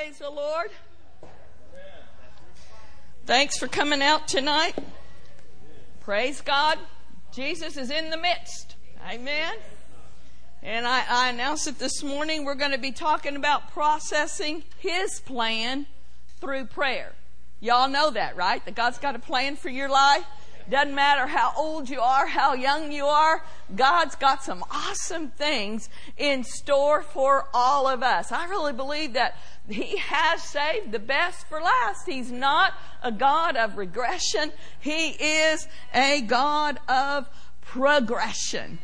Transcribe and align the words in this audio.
Praise 0.00 0.18
the 0.18 0.30
Lord. 0.30 0.70
Thanks 3.26 3.58
for 3.58 3.66
coming 3.66 4.00
out 4.00 4.28
tonight. 4.28 4.74
Praise 5.98 6.40
God. 6.40 6.78
Jesus 7.32 7.76
is 7.76 7.90
in 7.90 8.10
the 8.10 8.16
midst. 8.16 8.76
Amen. 9.10 9.56
And 10.62 10.86
I, 10.86 11.02
I 11.08 11.30
announced 11.30 11.66
it 11.66 11.80
this 11.80 12.04
morning. 12.04 12.44
We're 12.44 12.54
going 12.54 12.70
to 12.70 12.78
be 12.78 12.92
talking 12.92 13.34
about 13.34 13.72
processing 13.72 14.62
His 14.78 15.18
plan 15.18 15.86
through 16.40 16.66
prayer. 16.66 17.14
Y'all 17.58 17.88
know 17.88 18.10
that, 18.10 18.36
right? 18.36 18.64
That 18.66 18.76
God's 18.76 18.98
got 18.98 19.16
a 19.16 19.18
plan 19.18 19.56
for 19.56 19.68
your 19.68 19.88
life. 19.88 20.24
Doesn't 20.70 20.94
matter 20.94 21.26
how 21.26 21.54
old 21.56 21.88
you 21.88 22.00
are, 22.00 22.26
how 22.26 22.52
young 22.52 22.92
you 22.92 23.06
are, 23.06 23.42
God's 23.74 24.16
got 24.16 24.44
some 24.44 24.62
awesome 24.70 25.28
things 25.28 25.88
in 26.18 26.44
store 26.44 27.00
for 27.02 27.46
all 27.54 27.88
of 27.88 28.02
us. 28.02 28.32
I 28.32 28.46
really 28.48 28.74
believe 28.74 29.14
that 29.14 29.38
He 29.68 29.98
has 29.98 30.42
saved 30.42 30.92
the 30.92 30.98
best 30.98 31.46
for 31.46 31.60
last. 31.60 32.06
He's 32.06 32.32
not 32.32 32.72
a 33.02 33.12
God 33.12 33.56
of 33.56 33.76
regression. 33.76 34.52
He 34.80 35.10
is 35.10 35.68
a 35.92 36.22
God 36.22 36.80
of 36.88 37.28
progression. 37.60 38.78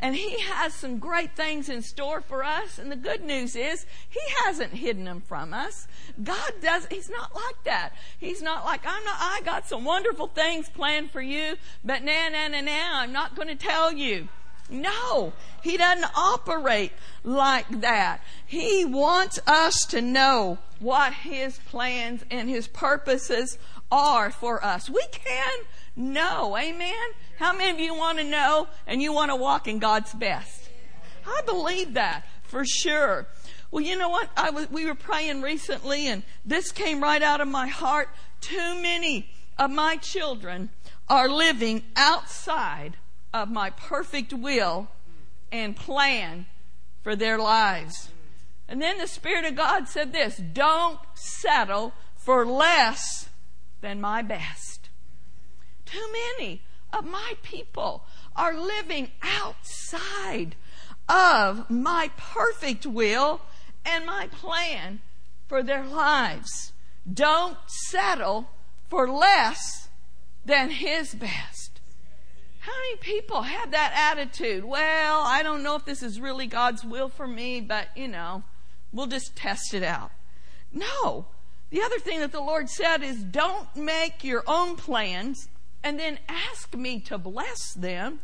And 0.00 0.14
He 0.14 0.38
has 0.38 0.74
some 0.74 0.98
great 0.98 1.34
things 1.34 1.68
in 1.68 1.82
store 1.82 2.20
for 2.20 2.44
us. 2.44 2.78
And 2.78 2.90
the 2.90 2.96
good 2.96 3.24
news 3.24 3.56
is, 3.56 3.84
He 4.08 4.20
hasn't 4.44 4.74
hidden 4.74 5.04
them 5.04 5.20
from 5.20 5.52
us. 5.52 5.88
God 6.22 6.52
does, 6.62 6.86
He's 6.86 7.10
not 7.10 7.34
like 7.34 7.64
that. 7.64 7.90
He's 8.18 8.40
not 8.40 8.64
like, 8.64 8.82
I'm 8.86 9.04
not, 9.04 9.16
I 9.18 9.40
got 9.44 9.68
some 9.68 9.84
wonderful 9.84 10.28
things 10.28 10.68
planned 10.68 11.10
for 11.10 11.20
you, 11.20 11.56
but 11.84 12.04
now, 12.04 12.28
now, 12.30 12.46
now, 12.46 12.60
now, 12.60 12.90
I'm 13.00 13.12
not 13.12 13.34
going 13.34 13.48
to 13.48 13.56
tell 13.56 13.92
you. 13.92 14.28
No, 14.70 15.32
He 15.62 15.76
doesn't 15.76 16.10
operate 16.16 16.92
like 17.24 17.80
that. 17.80 18.20
He 18.46 18.84
wants 18.84 19.38
us 19.46 19.84
to 19.86 20.00
know 20.00 20.58
what 20.80 21.12
His 21.12 21.58
plans 21.58 22.24
and 22.30 22.48
His 22.48 22.68
purposes 22.68 23.58
are 23.90 24.30
for 24.30 24.64
us. 24.64 24.90
We 24.90 25.04
can 25.12 25.58
know. 25.96 26.56
Amen? 26.56 26.92
How 27.38 27.52
many 27.52 27.70
of 27.70 27.78
you 27.78 27.94
want 27.94 28.18
to 28.18 28.24
know 28.24 28.68
and 28.86 29.02
you 29.02 29.12
want 29.12 29.30
to 29.30 29.36
walk 29.36 29.66
in 29.68 29.78
God's 29.78 30.12
best? 30.14 30.68
I 31.26 31.42
believe 31.44 31.94
that 31.94 32.24
for 32.42 32.64
sure. 32.64 33.26
Well, 33.70 33.84
you 33.84 33.98
know 33.98 34.08
what? 34.08 34.30
I 34.36 34.50
was, 34.50 34.70
we 34.70 34.86
were 34.86 34.94
praying 34.94 35.42
recently 35.42 36.06
and 36.06 36.22
this 36.44 36.72
came 36.72 37.02
right 37.02 37.22
out 37.22 37.40
of 37.40 37.48
my 37.48 37.66
heart. 37.66 38.08
Too 38.40 38.80
many 38.80 39.30
of 39.58 39.70
my 39.70 39.96
children 39.96 40.70
are 41.08 41.28
living 41.28 41.82
outside 41.96 42.96
of 43.32 43.50
my 43.50 43.70
perfect 43.70 44.32
will 44.32 44.88
and 45.50 45.76
plan 45.76 46.46
for 47.02 47.16
their 47.16 47.38
lives. 47.38 48.10
And 48.68 48.82
then 48.82 48.98
the 48.98 49.06
Spirit 49.06 49.44
of 49.44 49.56
God 49.56 49.88
said 49.88 50.12
this, 50.12 50.36
don't 50.36 50.98
settle 51.14 51.94
for 52.16 52.44
less 52.44 53.28
than 53.80 54.00
my 54.00 54.22
best. 54.22 54.88
Too 55.86 56.06
many 56.38 56.62
of 56.92 57.06
my 57.06 57.34
people 57.42 58.04
are 58.36 58.54
living 58.54 59.10
outside 59.22 60.54
of 61.08 61.70
my 61.70 62.10
perfect 62.16 62.84
will 62.84 63.40
and 63.84 64.04
my 64.04 64.26
plan 64.26 65.00
for 65.46 65.62
their 65.62 65.86
lives. 65.86 66.72
Don't 67.10 67.56
settle 67.66 68.50
for 68.90 69.08
less 69.08 69.88
than 70.44 70.70
His 70.70 71.14
best. 71.14 71.77
How 72.68 72.74
many 72.80 72.96
people 72.96 73.40
have 73.40 73.70
that 73.70 74.12
attitude? 74.12 74.62
Well, 74.62 75.22
I 75.24 75.42
don't 75.42 75.62
know 75.62 75.76
if 75.76 75.86
this 75.86 76.02
is 76.02 76.20
really 76.20 76.46
God's 76.46 76.84
will 76.84 77.08
for 77.08 77.26
me, 77.26 77.62
but 77.62 77.88
you 77.96 78.08
know, 78.08 78.42
we'll 78.92 79.06
just 79.06 79.34
test 79.34 79.72
it 79.72 79.82
out. 79.82 80.10
No. 80.70 81.28
The 81.70 81.80
other 81.80 81.98
thing 81.98 82.20
that 82.20 82.30
the 82.30 82.42
Lord 82.42 82.68
said 82.68 83.02
is 83.02 83.24
don't 83.24 83.74
make 83.74 84.22
your 84.22 84.44
own 84.46 84.76
plans 84.76 85.48
and 85.82 85.98
then 85.98 86.18
ask 86.28 86.74
me 86.76 87.00
to 87.00 87.16
bless 87.16 87.72
them. 87.72 88.20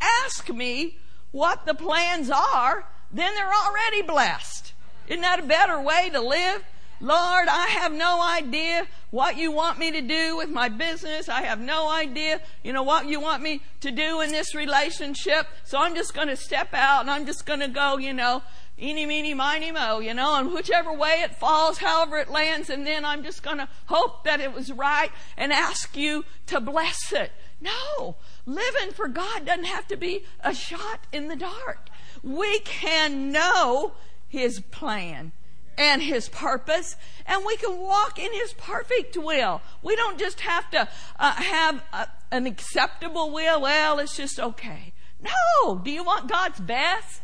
Ask 0.00 0.48
me 0.48 0.98
what 1.30 1.64
the 1.64 1.74
plans 1.74 2.28
are, 2.28 2.88
then 3.12 3.36
they're 3.36 3.54
already 3.54 4.02
blessed. 4.02 4.72
Isn't 5.06 5.22
that 5.22 5.38
a 5.38 5.46
better 5.46 5.80
way 5.80 6.10
to 6.12 6.20
live? 6.20 6.64
Lord, 7.00 7.48
I 7.48 7.66
have 7.68 7.92
no 7.92 8.22
idea 8.22 8.86
what 9.10 9.36
you 9.36 9.52
want 9.52 9.78
me 9.78 9.90
to 9.92 10.00
do 10.00 10.36
with 10.36 10.48
my 10.48 10.68
business. 10.68 11.28
I 11.28 11.42
have 11.42 11.60
no 11.60 11.90
idea, 11.90 12.40
you 12.62 12.72
know, 12.72 12.82
what 12.82 13.06
you 13.06 13.20
want 13.20 13.42
me 13.42 13.60
to 13.80 13.90
do 13.90 14.20
in 14.20 14.30
this 14.30 14.54
relationship. 14.54 15.46
So 15.64 15.78
I'm 15.78 15.94
just 15.94 16.14
going 16.14 16.28
to 16.28 16.36
step 16.36 16.72
out 16.72 17.02
and 17.02 17.10
I'm 17.10 17.26
just 17.26 17.44
going 17.44 17.60
to 17.60 17.68
go, 17.68 17.98
you 17.98 18.14
know, 18.14 18.42
eeny, 18.78 19.06
meeny, 19.06 19.34
miny, 19.34 19.72
mo, 19.72 20.00
you 20.00 20.14
know, 20.14 20.36
and 20.36 20.52
whichever 20.52 20.92
way 20.92 21.22
it 21.22 21.34
falls, 21.34 21.78
however 21.78 22.18
it 22.18 22.30
lands, 22.30 22.70
and 22.70 22.86
then 22.86 23.04
I'm 23.04 23.22
just 23.22 23.42
going 23.42 23.58
to 23.58 23.68
hope 23.86 24.24
that 24.24 24.40
it 24.40 24.52
was 24.52 24.72
right 24.72 25.10
and 25.36 25.52
ask 25.52 25.96
you 25.96 26.24
to 26.46 26.60
bless 26.60 27.12
it. 27.12 27.32
No, 27.60 28.16
living 28.44 28.92
for 28.92 29.08
God 29.08 29.46
doesn't 29.46 29.64
have 29.64 29.86
to 29.88 29.96
be 29.96 30.24
a 30.40 30.54
shot 30.54 31.06
in 31.12 31.28
the 31.28 31.36
dark. 31.36 31.88
We 32.22 32.58
can 32.60 33.32
know 33.32 33.92
His 34.28 34.60
plan 34.60 35.32
and 35.78 36.02
His 36.02 36.28
purpose, 36.28 36.96
and 37.26 37.44
we 37.44 37.56
can 37.56 37.78
walk 37.78 38.18
in 38.18 38.32
His 38.32 38.52
perfect 38.54 39.16
will. 39.16 39.60
We 39.82 39.96
don't 39.96 40.18
just 40.18 40.40
have 40.40 40.70
to 40.70 40.88
uh, 41.18 41.32
have 41.32 41.82
a, 41.92 42.08
an 42.30 42.46
acceptable 42.46 43.30
will. 43.30 43.60
Well, 43.60 43.98
it's 43.98 44.16
just 44.16 44.38
okay. 44.38 44.92
No, 45.20 45.78
do 45.78 45.90
you 45.90 46.04
want 46.04 46.28
God's 46.28 46.60
best? 46.60 47.22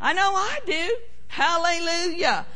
I 0.00 0.12
know 0.12 0.32
I 0.34 0.60
do. 0.66 0.96
Hallelujah. 1.28 2.46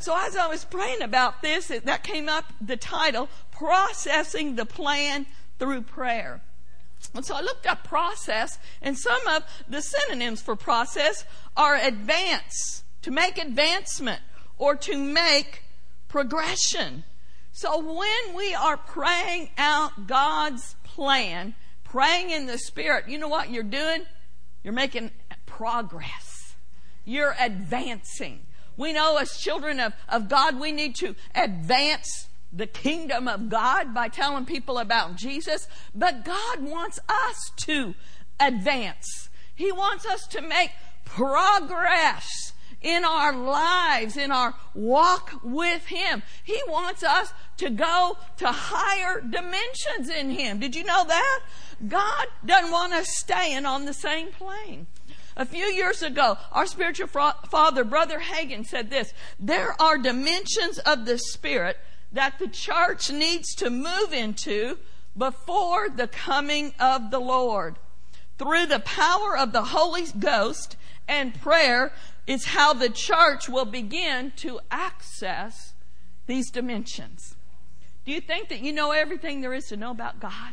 So 0.00 0.16
as 0.16 0.36
I 0.36 0.46
was 0.46 0.64
praying 0.64 1.02
about 1.02 1.42
this, 1.42 1.70
it, 1.70 1.86
that 1.86 2.04
came 2.04 2.28
up 2.28 2.52
the 2.60 2.76
title, 2.76 3.28
Processing 3.50 4.54
the 4.54 4.64
Plan 4.64 5.26
Through 5.58 5.82
Prayer. 5.82 6.40
And 7.14 7.24
so 7.24 7.34
I 7.34 7.40
looked 7.40 7.66
up 7.66 7.84
process, 7.84 8.58
and 8.80 8.96
some 8.96 9.26
of 9.26 9.42
the 9.68 9.82
synonyms 9.82 10.40
for 10.40 10.56
process 10.56 11.24
are 11.56 11.76
advance, 11.76 12.84
to 13.02 13.10
make 13.10 13.38
advancement, 13.38 14.20
or 14.58 14.74
to 14.76 14.96
make 14.98 15.62
progression. 16.08 17.04
So 17.52 17.78
when 17.78 18.36
we 18.36 18.54
are 18.54 18.76
praying 18.76 19.50
out 19.56 20.06
God's 20.06 20.76
plan, 20.84 21.54
praying 21.84 22.30
in 22.30 22.46
the 22.46 22.58
Spirit, 22.58 23.08
you 23.08 23.18
know 23.18 23.28
what 23.28 23.50
you're 23.50 23.62
doing? 23.62 24.04
You're 24.62 24.72
making 24.72 25.10
progress 25.46 26.38
you're 27.08 27.34
advancing. 27.40 28.40
We 28.76 28.92
know 28.92 29.16
as 29.16 29.38
children 29.38 29.80
of, 29.80 29.94
of 30.08 30.28
God, 30.28 30.60
we 30.60 30.70
need 30.70 30.94
to 30.96 31.16
advance 31.34 32.28
the 32.52 32.66
kingdom 32.66 33.26
of 33.26 33.48
God 33.48 33.94
by 33.94 34.08
telling 34.08 34.44
people 34.44 34.78
about 34.78 35.16
Jesus, 35.16 35.66
but 35.94 36.24
God 36.24 36.62
wants 36.62 37.00
us 37.08 37.50
to 37.64 37.94
advance. 38.38 39.30
He 39.54 39.72
wants 39.72 40.06
us 40.06 40.26
to 40.28 40.42
make 40.42 40.70
progress 41.04 42.47
in 42.80 43.04
our 43.04 43.32
lives, 43.32 44.16
in 44.16 44.30
our 44.30 44.54
walk 44.74 45.40
with 45.42 45.86
Him. 45.86 46.22
He 46.44 46.60
wants 46.68 47.02
us 47.02 47.32
to 47.58 47.70
go 47.70 48.16
to 48.36 48.48
higher 48.48 49.20
dimensions 49.20 50.08
in 50.08 50.30
Him. 50.30 50.60
Did 50.60 50.76
you 50.76 50.84
know 50.84 51.04
that? 51.04 51.40
God 51.86 52.26
doesn't 52.44 52.70
want 52.70 52.92
us 52.92 53.08
staying 53.10 53.66
on 53.66 53.84
the 53.84 53.94
same 53.94 54.28
plane. 54.28 54.86
A 55.36 55.46
few 55.46 55.66
years 55.66 56.02
ago, 56.02 56.36
our 56.50 56.66
spiritual 56.66 57.06
father, 57.06 57.84
Brother 57.84 58.18
Hagin, 58.18 58.64
said 58.66 58.90
this 58.90 59.12
There 59.38 59.80
are 59.80 59.96
dimensions 59.96 60.78
of 60.80 61.06
the 61.06 61.18
Spirit 61.18 61.76
that 62.12 62.38
the 62.38 62.48
church 62.48 63.10
needs 63.10 63.54
to 63.56 63.70
move 63.70 64.12
into 64.12 64.78
before 65.16 65.88
the 65.88 66.08
coming 66.08 66.74
of 66.80 67.10
the 67.10 67.20
Lord. 67.20 67.76
Through 68.38 68.66
the 68.66 68.80
power 68.80 69.36
of 69.36 69.52
the 69.52 69.64
Holy 69.64 70.06
Ghost 70.18 70.76
and 71.06 71.40
prayer 71.40 71.92
is 72.28 72.44
how 72.44 72.74
the 72.74 72.90
church 72.90 73.48
will 73.48 73.64
begin 73.64 74.30
to 74.36 74.60
access 74.70 75.72
these 76.26 76.50
dimensions. 76.50 77.34
Do 78.04 78.12
you 78.12 78.20
think 78.20 78.50
that 78.50 78.60
you 78.60 78.72
know 78.72 78.92
everything 78.92 79.40
there 79.40 79.54
is 79.54 79.66
to 79.68 79.76
know 79.76 79.90
about 79.90 80.20
God? 80.20 80.52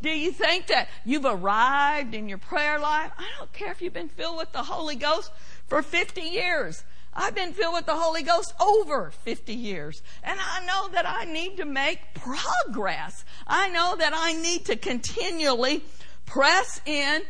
Do 0.00 0.10
you 0.10 0.30
think 0.32 0.68
that 0.68 0.88
you've 1.04 1.24
arrived 1.24 2.14
in 2.14 2.28
your 2.28 2.38
prayer 2.38 2.78
life? 2.78 3.10
I 3.18 3.28
don't 3.38 3.52
care 3.52 3.72
if 3.72 3.82
you've 3.82 3.92
been 3.92 4.08
filled 4.08 4.36
with 4.36 4.52
the 4.52 4.62
Holy 4.62 4.96
Ghost 4.96 5.32
for 5.66 5.82
50 5.82 6.20
years. 6.20 6.84
I've 7.14 7.34
been 7.34 7.52
filled 7.52 7.74
with 7.74 7.86
the 7.86 7.96
Holy 7.96 8.22
Ghost 8.22 8.54
over 8.60 9.10
50 9.10 9.52
years. 9.52 10.02
And 10.22 10.38
I 10.40 10.64
know 10.64 10.88
that 10.88 11.08
I 11.08 11.24
need 11.24 11.56
to 11.58 11.64
make 11.64 11.98
progress. 12.14 13.24
I 13.46 13.68
know 13.68 13.96
that 13.96 14.12
I 14.14 14.32
need 14.32 14.64
to 14.66 14.76
continually 14.76 15.84
press 16.26 16.80
in, 16.86 17.22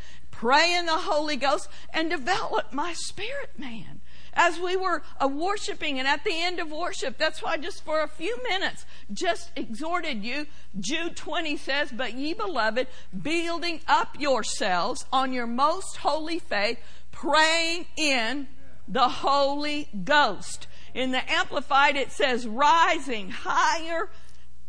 pray 0.43 0.75
in 0.75 0.87
the 0.87 0.99
Holy 0.99 1.37
Ghost, 1.37 1.69
and 1.94 2.11
develop 2.11 2.73
my 2.73 2.93
spirit 2.94 3.56
man 3.56 4.00
as 4.35 4.59
we 4.59 4.75
were 4.75 5.00
uh, 5.23 5.29
worshiping 5.29 6.00
and 6.00 6.09
at 6.09 6.25
the 6.25 6.35
end 6.35 6.59
of 6.59 6.73
worship. 6.73 7.17
That's 7.17 7.44
why 7.44 7.59
just 7.59 7.85
for 7.85 8.03
a 8.03 8.09
few 8.09 8.37
minutes, 8.43 8.85
just 9.12 9.53
exhorted 9.55 10.25
you. 10.25 10.49
Jude 10.81 11.15
20 11.15 11.56
says, 11.59 11.93
But 11.93 12.15
ye 12.15 12.35
beloved, 12.35 12.89
building 13.23 13.83
up 13.87 14.19
yourselves 14.19 15.06
on 15.12 15.33
your 15.33 15.47
most 15.47 15.99
holy 15.99 16.41
faith, 16.41 16.81
praying 17.12 17.87
in 17.97 18.49
the 18.89 19.09
Holy 19.09 19.91
Ghost. 20.03 20.67
In 20.93 21.12
the 21.12 21.23
Amplified, 21.31 21.94
it 21.94 22.11
says 22.11 22.49
rising 22.49 23.31
higher 23.31 24.11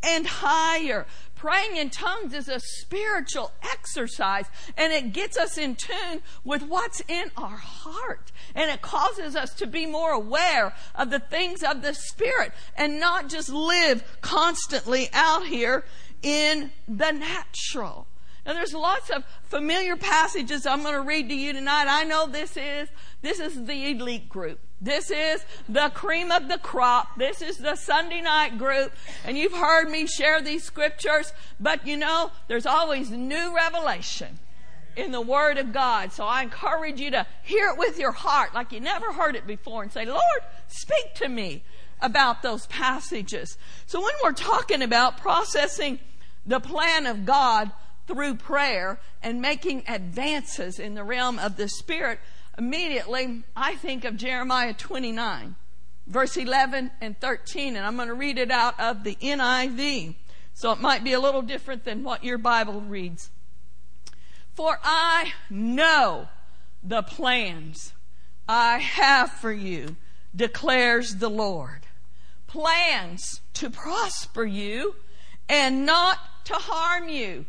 and 0.04 0.28
higher. 0.28 1.08
Praying 1.44 1.76
in 1.76 1.90
tongues 1.90 2.34
is 2.34 2.48
a 2.48 2.58
spiritual 2.58 3.52
exercise 3.62 4.46
and 4.78 4.94
it 4.94 5.12
gets 5.12 5.38
us 5.38 5.58
in 5.58 5.76
tune 5.76 6.22
with 6.46 6.64
what's 6.64 7.02
in 7.10 7.32
our 7.36 7.58
heart. 7.58 8.32
And 8.56 8.72
it 8.72 8.82
causes 8.82 9.36
us 9.36 9.54
to 9.56 9.68
be 9.68 9.86
more 9.86 10.12
aware 10.12 10.74
of 10.96 11.10
the 11.10 11.20
things 11.20 11.62
of 11.62 11.82
the 11.82 11.94
Spirit 11.94 12.54
and 12.78 12.98
not 12.98 13.28
just 13.28 13.50
live 13.50 14.06
constantly 14.22 15.10
out 15.12 15.46
here 15.46 15.84
in 16.22 16.72
the 16.88 17.12
natural. 17.12 18.08
Now 18.46 18.54
there's 18.54 18.74
lots 18.74 19.10
of 19.10 19.26
familiar 19.44 19.98
passages 19.98 20.66
I'm 20.66 20.82
going 20.82 20.96
to 20.96 21.02
read 21.02 21.28
to 21.28 21.36
you 21.36 21.52
tonight. 21.52 21.88
I 21.90 22.06
know 22.06 22.26
this 22.26 22.56
is, 22.56 22.88
this 23.22 23.42
is 23.42 23.66
the 23.66 23.92
elite 23.92 24.30
group. 24.30 24.62
This 24.84 25.10
is 25.10 25.46
the 25.70 25.90
cream 25.94 26.30
of 26.30 26.50
the 26.50 26.58
crop. 26.58 27.18
This 27.18 27.42
is 27.42 27.58
the 27.58 27.78
Sunday 27.78 28.20
night 28.20 28.58
group. 28.58 28.92
And 29.24 29.38
you've 29.38 29.54
heard 29.54 29.90
me 29.90 30.06
share 30.06 30.42
these 30.42 30.66
scriptures, 30.66 31.32
but 31.58 31.88
you 31.88 31.96
know, 31.96 32.32
there's 32.50 32.66
always 32.66 33.10
new 33.10 33.56
revelation 33.56 34.40
in 34.98 35.14
the 35.14 35.22
Word 35.22 35.58
of 35.58 35.72
God. 35.72 36.12
So 36.12 36.26
I 36.26 36.44
encourage 36.44 37.00
you 37.00 37.12
to 37.12 37.26
hear 37.44 37.70
it 37.70 37.78
with 37.78 37.98
your 37.98 38.12
heart 38.12 38.54
like 38.54 38.74
you 38.74 38.82
never 38.82 39.14
heard 39.14 39.38
it 39.38 39.48
before 39.48 39.84
and 39.84 39.92
say, 39.92 40.06
Lord, 40.06 40.22
speak 40.68 41.16
to 41.16 41.30
me 41.30 41.64
about 42.02 42.42
those 42.42 42.68
passages. 42.68 43.58
So 43.86 44.02
when 44.02 44.14
we're 44.22 44.34
talking 44.34 44.82
about 44.82 45.18
processing 45.18 46.00
the 46.46 46.60
plan 46.60 47.06
of 47.06 47.26
God 47.26 47.72
through 48.06 48.36
prayer 48.36 49.00
and 49.22 49.42
making 49.42 49.84
advances 49.88 50.78
in 50.78 50.94
the 50.94 51.06
realm 51.06 51.40
of 51.40 51.56
the 51.56 51.70
Spirit, 51.70 52.20
immediately 52.58 53.44
I 53.56 53.76
think 53.76 54.06
of 54.06 54.18
Jeremiah 54.18 54.74
29, 54.74 55.56
verse 56.08 56.38
11 56.38 56.92
and 57.02 57.20
13, 57.20 57.76
and 57.76 57.86
I'm 57.86 57.96
going 57.96 58.08
to 58.08 58.14
read 58.14 58.38
it 58.38 58.52
out 58.52 58.80
of 58.80 59.04
the 59.04 59.16
NIV. 59.16 60.16
So 60.54 60.72
it 60.72 60.80
might 60.80 61.04
be 61.04 61.14
a 61.14 61.20
little 61.20 61.42
different 61.42 61.84
than 61.84 62.04
what 62.04 62.24
your 62.24 62.38
Bible 62.38 62.82
reads. 62.82 63.32
For 64.54 64.80
I 64.84 65.34
know 65.50 66.28
the 66.84 67.02
plans 67.02 67.94
I 68.48 68.78
have 68.80 69.32
for 69.32 69.52
you, 69.52 69.96
declares 70.36 71.16
the 71.16 71.30
Lord. 71.30 71.88
Plans 72.48 73.42
to 73.54 73.70
prosper 73.70 74.44
you 74.44 74.96
and 75.50 75.86
not 75.86 76.20
to 76.46 76.54
harm 76.54 77.10
you. 77.10 77.46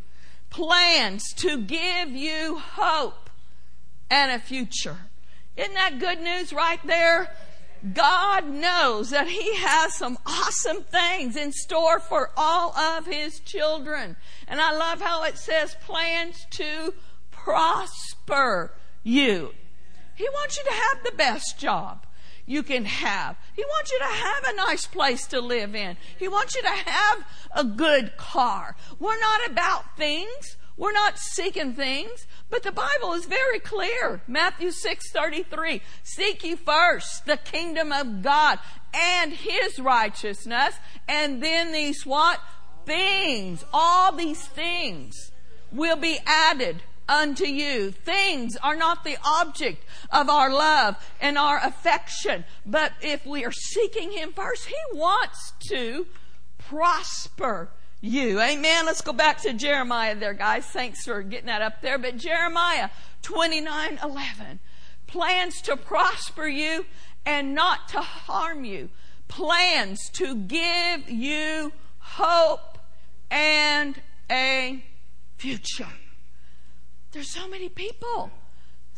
Plans 0.51 1.33
to 1.35 1.59
give 1.59 2.11
you 2.11 2.59
hope 2.59 3.24
and 4.11 4.33
a 4.33 4.39
future. 4.39 4.97
Isn't 5.57 5.75
that 5.75 5.99
good 5.99 6.21
news 6.21 6.53
right 6.53 6.85
there? 6.87 7.31
God 7.93 8.49
knows 8.49 9.11
that 9.11 9.29
He 9.29 9.57
has 9.57 9.95
some 9.95 10.19
awesome 10.25 10.83
things 10.83 11.37
in 11.37 11.53
store 11.53 12.01
for 12.01 12.31
all 12.37 12.75
of 12.77 13.07
His 13.07 13.41
children. 13.41 14.17
And 14.49 14.61
I 14.61 14.73
love 14.73 15.01
how 15.01 15.25
it 15.25 15.37
says 15.37 15.77
plans 15.85 16.47
to 16.53 16.95
prosper 17.31 18.73
you. 19.03 19.51
He 20.15 20.29
wants 20.31 20.57
you 20.57 20.65
to 20.65 20.73
have 20.73 21.05
the 21.05 21.17
best 21.17 21.59
job 21.59 22.07
you 22.47 22.63
can 22.63 22.85
have. 22.85 23.37
He 23.55 23.65
wants 23.65 23.91
you 23.91 23.99
to 23.99 24.05
have 24.05 24.45
a 24.47 24.57
nice 24.57 24.87
place 24.87 25.27
to 25.29 25.41
live 25.41 25.75
in. 25.75 25.97
He 26.19 26.29
wants 26.29 26.55
you 26.55 26.63
to 26.63 26.69
have 26.69 27.27
a 27.55 27.65
good 27.65 28.17
car. 28.17 28.77
We're 28.99 29.19
not 29.19 29.51
about 29.51 29.97
things. 29.97 30.57
We're 30.77 30.93
not 30.93 31.19
seeking 31.19 31.75
things, 31.75 32.27
but 32.51 32.65
the 32.65 32.73
Bible 32.73 33.13
is 33.13 33.27
very 33.27 33.61
clear. 33.61 34.23
Matthew 34.27 34.71
6:33. 34.73 35.83
Seek 36.03 36.43
ye 36.43 36.57
first 36.57 37.27
the 37.27 37.37
kingdom 37.37 37.93
of 37.93 38.23
God 38.23 38.59
and 38.93 39.33
his 39.33 39.79
righteousness, 39.79 40.75
and 41.07 41.43
then 41.43 41.73
these 41.73 42.05
what? 42.05 42.41
Things, 42.85 43.65
all 43.73 44.13
these 44.13 44.47
things 44.47 45.31
will 45.73 45.97
be 45.97 46.19
added 46.27 46.83
unto 47.09 47.47
you. 47.47 47.91
Things 47.91 48.57
are 48.57 48.77
not 48.77 49.05
the 49.05 49.17
object 49.25 49.85
of 50.11 50.29
our 50.29 50.51
love 50.51 50.97
and 51.21 51.39
our 51.39 51.59
affection, 51.65 52.45
but 52.67 52.93
if 53.01 53.25
we 53.25 53.45
are 53.45 53.53
seeking 53.53 54.13
him 54.13 54.33
first, 54.33 54.67
he 54.67 54.75
wants 54.93 55.53
to 55.69 56.07
prosper 56.59 57.71
you. 58.05 58.41
Amen. 58.41 58.87
Let's 58.87 59.01
go 59.01 59.13
back 59.13 59.41
to 59.43 59.53
Jeremiah 59.53 60.15
there, 60.15 60.35
guys. 60.35 60.67
Thanks 60.67 61.05
for 61.05 61.23
getting 61.23 61.47
that 61.47 61.63
up 61.63 61.81
there. 61.81 61.99
But 61.99 62.19
Jeremiah 62.19 62.91
29 63.23 63.99
11 64.03 64.61
plans 65.07 65.63
to 65.63 65.77
prosper 65.77 66.47
you 66.47 66.85
and 67.25 67.55
not 67.55 67.89
to 67.89 68.01
harm 68.01 68.65
you, 68.65 68.91
plans 69.29 70.11
to 70.11 70.37
give 70.37 71.09
you 71.09 71.73
hope 71.99 72.79
and 73.31 74.01
a 74.31 74.85
future. 75.39 75.89
There's 77.13 77.31
so 77.31 77.49
many 77.49 77.69
people, 77.69 78.31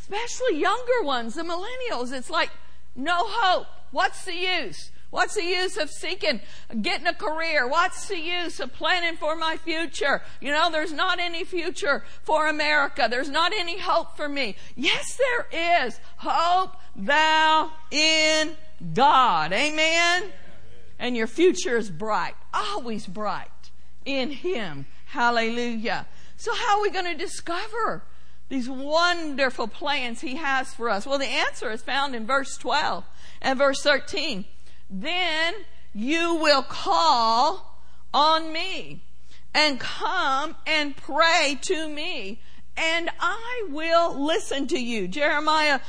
especially 0.01 0.59
younger 0.59 1.03
ones, 1.03 1.35
the 1.35 1.43
millennials. 1.43 2.13
It's 2.13 2.31
like, 2.31 2.51
no 2.97 3.17
hope. 3.19 3.67
What's 3.93 4.25
the 4.25 4.35
use? 4.35 4.91
What's 5.11 5.35
the 5.35 5.45
use 5.45 5.77
of 5.77 5.91
seeking, 5.91 6.41
getting 6.83 7.07
a 7.07 7.15
career? 7.15 7.67
What's 7.69 8.09
the 8.09 8.19
use 8.19 8.59
of 8.61 8.73
planning 8.73 9.17
for 9.17 9.37
my 9.37 9.57
future? 9.57 10.21
You 10.41 10.51
know, 10.51 10.71
there's 10.71 10.93
not 10.93 11.21
any 11.21 11.45
future 11.45 12.05
for 12.23 12.49
America. 12.49 13.07
There's 13.09 13.31
not 13.31 13.53
any 13.57 13.79
hope 13.79 14.17
for 14.17 14.29
me. 14.29 14.57
Yes, 14.75 15.17
there 15.17 15.87
is. 15.87 16.01
Hope 16.17 16.77
thou 16.97 17.71
in 17.91 18.57
God. 18.95 19.53
Amen? 19.53 20.25
And 20.99 21.17
your 21.17 21.27
future 21.27 21.77
is 21.77 21.91
bright, 21.91 22.35
always 22.53 23.07
bright 23.07 23.71
in 24.05 24.31
Him. 24.31 24.87
Hallelujah. 25.07 26.07
So 26.37 26.55
how 26.55 26.79
are 26.79 26.83
we 26.83 26.91
going 26.91 27.07
to 27.07 27.17
discover 27.17 28.03
these 28.49 28.69
wonderful 28.69 29.69
plans 29.69 30.21
He 30.21 30.37
has 30.37 30.75
for 30.75 30.91
us? 30.91 31.07
Well, 31.07 31.19
the 31.19 31.27
answer 31.27 31.71
is 31.71 31.83
found 31.83 32.15
in 32.15 32.27
verse 32.27 32.57
12 32.57 33.05
and 33.41 33.59
verse 33.59 33.83
13. 33.83 34.47
Then 34.89 35.55
you 35.95 36.35
will 36.37 36.63
call 36.63 37.81
on 38.13 38.53
me 38.53 39.03
and 39.55 39.81
come 39.81 40.57
and 40.67 40.97
pray 40.97 41.59
to 41.63 41.89
me 41.89 42.41
and 42.77 43.11
I 43.19 43.67
will 43.71 44.27
listen 44.27 44.67
to 44.69 44.79
you. 44.79 45.09
Jeremiah 45.09 45.81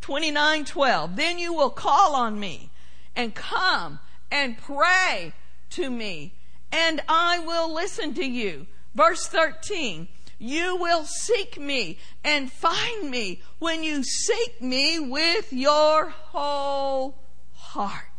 29, 0.00 0.64
12. 0.64 1.16
Then 1.16 1.38
you 1.38 1.52
will 1.52 1.70
call 1.70 2.14
on 2.14 2.38
me 2.38 2.70
and 3.16 3.34
come 3.34 3.98
and 4.30 4.56
pray 4.56 5.32
to 5.70 5.90
me 5.90 6.34
and 6.70 7.02
I 7.08 7.40
will 7.40 7.72
listen 7.72 8.14
to 8.14 8.24
you. 8.24 8.66
Verse 8.94 9.26
13. 9.26 10.08
You 10.38 10.76
will 10.76 11.04
seek 11.04 11.58
me 11.58 11.98
and 12.22 12.52
find 12.52 13.10
me 13.10 13.40
when 13.58 13.82
you 13.82 14.02
seek 14.04 14.60
me 14.60 15.00
with 15.00 15.52
your 15.52 16.10
whole 16.10 17.18
heart. 17.54 18.15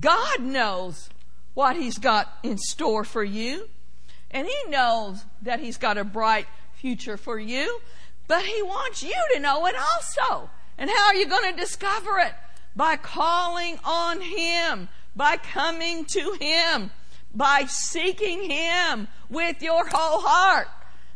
God 0.00 0.40
knows 0.40 1.08
what 1.54 1.76
He's 1.76 1.98
got 1.98 2.32
in 2.42 2.58
store 2.58 3.04
for 3.04 3.24
you. 3.24 3.68
And 4.30 4.46
He 4.46 4.70
knows 4.70 5.24
that 5.42 5.60
He's 5.60 5.78
got 5.78 5.98
a 5.98 6.04
bright 6.04 6.46
future 6.74 7.16
for 7.16 7.38
you. 7.38 7.80
But 8.28 8.44
He 8.44 8.62
wants 8.62 9.02
you 9.02 9.14
to 9.34 9.40
know 9.40 9.66
it 9.66 9.74
also. 9.76 10.50
And 10.78 10.90
how 10.90 11.06
are 11.06 11.14
you 11.14 11.26
going 11.26 11.54
to 11.54 11.60
discover 11.60 12.18
it? 12.18 12.32
By 12.74 12.96
calling 12.96 13.78
on 13.84 14.20
Him, 14.20 14.88
by 15.14 15.38
coming 15.38 16.04
to 16.06 16.36
Him, 16.40 16.90
by 17.34 17.64
seeking 17.66 18.50
Him 18.50 19.08
with 19.30 19.62
your 19.62 19.86
whole 19.88 20.20
heart. 20.20 20.68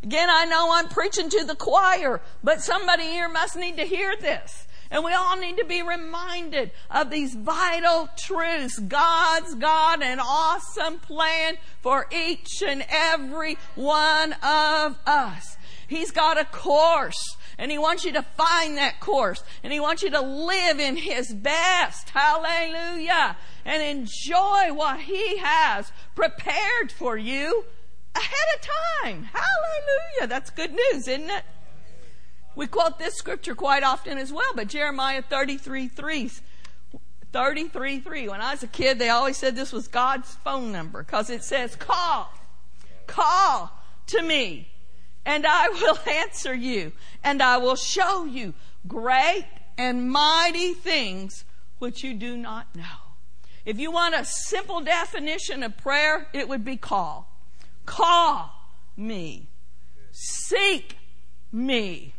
Again, 0.02 0.28
I 0.30 0.46
know 0.46 0.70
I'm 0.72 0.88
preaching 0.88 1.28
to 1.28 1.44
the 1.44 1.54
choir, 1.54 2.22
but 2.42 2.62
somebody 2.62 3.02
here 3.02 3.28
must 3.28 3.56
need 3.56 3.76
to 3.76 3.84
hear 3.84 4.16
this. 4.18 4.66
And 4.90 5.04
we 5.04 5.12
all 5.12 5.36
need 5.36 5.56
to 5.58 5.64
be 5.64 5.82
reminded 5.82 6.72
of 6.90 7.10
these 7.10 7.34
vital 7.34 8.08
truths. 8.16 8.78
God's 8.78 9.54
got 9.54 10.02
an 10.02 10.18
awesome 10.18 10.98
plan 10.98 11.58
for 11.80 12.06
each 12.10 12.62
and 12.66 12.84
every 12.88 13.56
one 13.76 14.32
of 14.42 14.98
us. 15.06 15.56
He's 15.86 16.10
got 16.10 16.40
a 16.40 16.44
course 16.44 17.36
and 17.58 17.70
he 17.70 17.78
wants 17.78 18.04
you 18.04 18.12
to 18.12 18.22
find 18.22 18.78
that 18.78 19.00
course 19.00 19.44
and 19.62 19.72
he 19.72 19.78
wants 19.78 20.02
you 20.02 20.10
to 20.10 20.20
live 20.20 20.80
in 20.80 20.96
his 20.96 21.32
best. 21.34 22.10
Hallelujah. 22.10 23.36
And 23.64 23.82
enjoy 23.82 24.72
what 24.72 25.00
he 25.00 25.36
has 25.38 25.92
prepared 26.16 26.90
for 26.90 27.16
you 27.16 27.64
ahead 28.14 28.48
of 28.56 28.68
time. 29.04 29.24
Hallelujah. 29.24 30.26
That's 30.26 30.50
good 30.50 30.72
news, 30.72 31.06
isn't 31.06 31.30
it? 31.30 31.44
We 32.54 32.66
quote 32.66 32.98
this 32.98 33.14
scripture 33.14 33.54
quite 33.54 33.82
often 33.82 34.18
as 34.18 34.32
well, 34.32 34.52
but 34.54 34.68
Jeremiah 34.68 35.22
33 35.22 35.88
3. 35.88 36.30
33 37.32 38.00
3. 38.00 38.28
When 38.28 38.40
I 38.40 38.52
was 38.52 38.62
a 38.62 38.66
kid, 38.66 38.98
they 38.98 39.08
always 39.08 39.36
said 39.36 39.54
this 39.54 39.72
was 39.72 39.88
God's 39.88 40.34
phone 40.36 40.72
number 40.72 41.02
because 41.02 41.30
it 41.30 41.44
says, 41.44 41.76
Call, 41.76 42.32
call 43.06 43.72
to 44.08 44.22
me, 44.22 44.68
and 45.24 45.46
I 45.46 45.68
will 45.68 45.98
answer 46.10 46.54
you, 46.54 46.92
and 47.22 47.42
I 47.42 47.58
will 47.58 47.76
show 47.76 48.24
you 48.24 48.54
great 48.88 49.46
and 49.78 50.10
mighty 50.10 50.74
things 50.74 51.44
which 51.78 52.02
you 52.02 52.14
do 52.14 52.36
not 52.36 52.74
know. 52.74 52.82
If 53.64 53.78
you 53.78 53.90
want 53.90 54.14
a 54.14 54.24
simple 54.24 54.80
definition 54.80 55.62
of 55.62 55.76
prayer, 55.76 56.28
it 56.32 56.48
would 56.48 56.64
be 56.64 56.76
call. 56.76 57.30
Call 57.86 58.52
me. 58.96 59.48
Seek 60.12 60.96
me. 61.52 62.14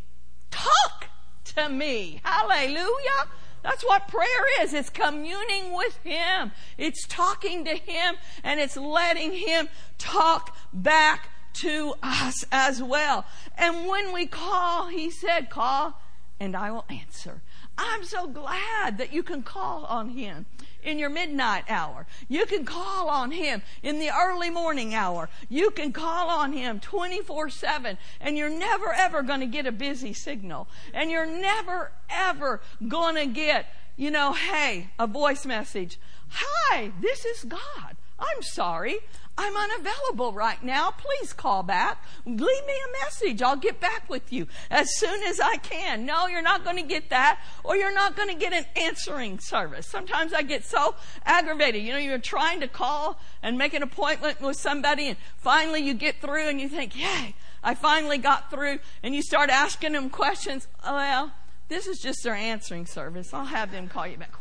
Talk 0.52 1.08
to 1.56 1.70
me. 1.70 2.22
Hallelujah. 2.24 3.28
That's 3.64 3.84
what 3.84 4.08
prayer 4.08 4.46
is. 4.62 4.74
It's 4.74 4.90
communing 4.90 5.74
with 5.74 5.98
Him. 6.04 6.52
It's 6.78 7.06
talking 7.08 7.66
to 7.66 7.76
Him 7.76 8.16
and 8.44 8.60
it's 8.60 8.78
letting 8.78 9.34
Him 9.34 9.70
talk 9.98 10.56
back 10.74 11.30
to 11.54 11.94
us 12.02 12.46
as 12.52 12.82
well. 12.82 13.26
And 13.58 13.88
when 13.88 14.14
we 14.14 14.26
call, 14.26 14.88
He 14.88 15.12
said, 15.12 15.50
call 15.50 16.00
and 16.40 16.56
I 16.56 16.72
will 16.72 16.86
answer. 16.90 17.42
I'm 17.78 18.04
so 18.04 18.28
glad 18.28 18.98
that 18.98 19.14
you 19.14 19.24
can 19.24 19.44
call 19.44 19.86
on 19.86 20.10
Him 20.10 20.46
in 20.84 21.00
your 21.00 21.10
midnight 21.10 21.64
hour. 21.70 22.06
You 22.28 22.46
can 22.46 22.66
call 22.66 23.10
on 23.10 23.32
Him 23.32 23.62
in 23.84 24.00
the 24.00 24.10
early 24.10 24.50
morning 24.50 24.94
hour. 24.94 25.30
You 25.50 25.72
can 25.72 25.92
call 25.92 26.30
on 26.30 26.54
Him 26.54 26.80
24 26.80 27.50
7 27.50 27.98
and 28.20 28.38
you're 28.38 28.50
never 28.50 28.94
ever 28.94 29.22
going 29.22 29.42
to 29.42 29.46
get 29.46 29.66
a 29.66 29.72
busy 29.72 30.14
signal. 30.14 30.68
And 30.94 31.12
you're 31.12 31.26
never 31.26 31.92
ever 32.10 32.62
going 32.88 33.16
to 33.16 33.26
get, 33.26 33.68
you 33.98 34.12
know, 34.12 34.34
hey, 34.34 34.90
a 35.00 35.08
voice 35.08 35.46
message. 35.46 36.00
Hi, 36.30 36.92
this 37.02 37.26
is 37.26 37.44
God. 37.44 37.98
I'm 38.20 38.42
sorry. 38.42 39.00
I'm 39.38 39.56
unavailable 39.56 40.34
right 40.34 40.62
now. 40.64 40.92
Please 40.92 41.34
call 41.34 41.64
back. 41.64 42.04
Leave 42.26 42.38
me 42.38 42.46
a 42.46 43.04
message. 43.04 43.42
I'll 43.42 43.56
get 43.56 43.80
back 43.80 44.10
with 44.10 44.32
you 44.32 44.48
as 44.70 44.96
soon 44.98 45.24
as 45.24 45.40
I 45.40 45.58
can. 45.58 46.06
No, 46.06 46.28
you're 46.28 46.42
not 46.42 46.64
going 46.64 46.76
to 46.76 46.84
get 46.84 47.10
that, 47.10 47.40
or 47.64 47.76
you're 47.76 47.94
not 47.94 48.16
going 48.16 48.30
to 48.30 48.36
get 48.36 48.54
an 48.54 48.66
answering 48.76 49.40
service. 49.40 49.88
Sometimes 49.88 50.34
I 50.34 50.42
get 50.42 50.66
so 50.66 50.96
aggravated. 51.26 51.82
You 51.82 51.94
know, 51.94 51.98
you're 51.98 52.20
trying 52.20 52.60
to 52.60 52.68
call 52.68 53.20
and 53.42 53.58
make 53.58 53.74
an 53.74 53.84
appointment 53.84 54.42
with 54.42 54.58
somebody, 54.58 55.08
and 55.08 55.18
finally 55.38 55.82
you 55.82 55.94
get 55.94 56.22
through 56.22 56.48
and 56.48 56.60
you 56.60 56.70
think, 56.70 56.96
yay, 56.96 57.34
I 57.64 57.74
finally 57.74 58.18
got 58.18 58.52
through, 58.52 58.80
and 59.02 59.16
you 59.16 59.22
start 59.22 59.50
asking 59.50 59.94
them 59.94 60.10
questions. 60.10 60.68
Oh, 60.84 60.96
well, 60.96 61.32
this 61.70 61.88
is 61.88 62.00
just 62.00 62.24
their 62.24 62.36
answering 62.36 62.86
service. 62.86 63.34
I'll 63.34 63.46
have 63.46 63.72
them 63.72 63.88
call 63.88 64.06
you 64.08 64.18
back. 64.18 64.34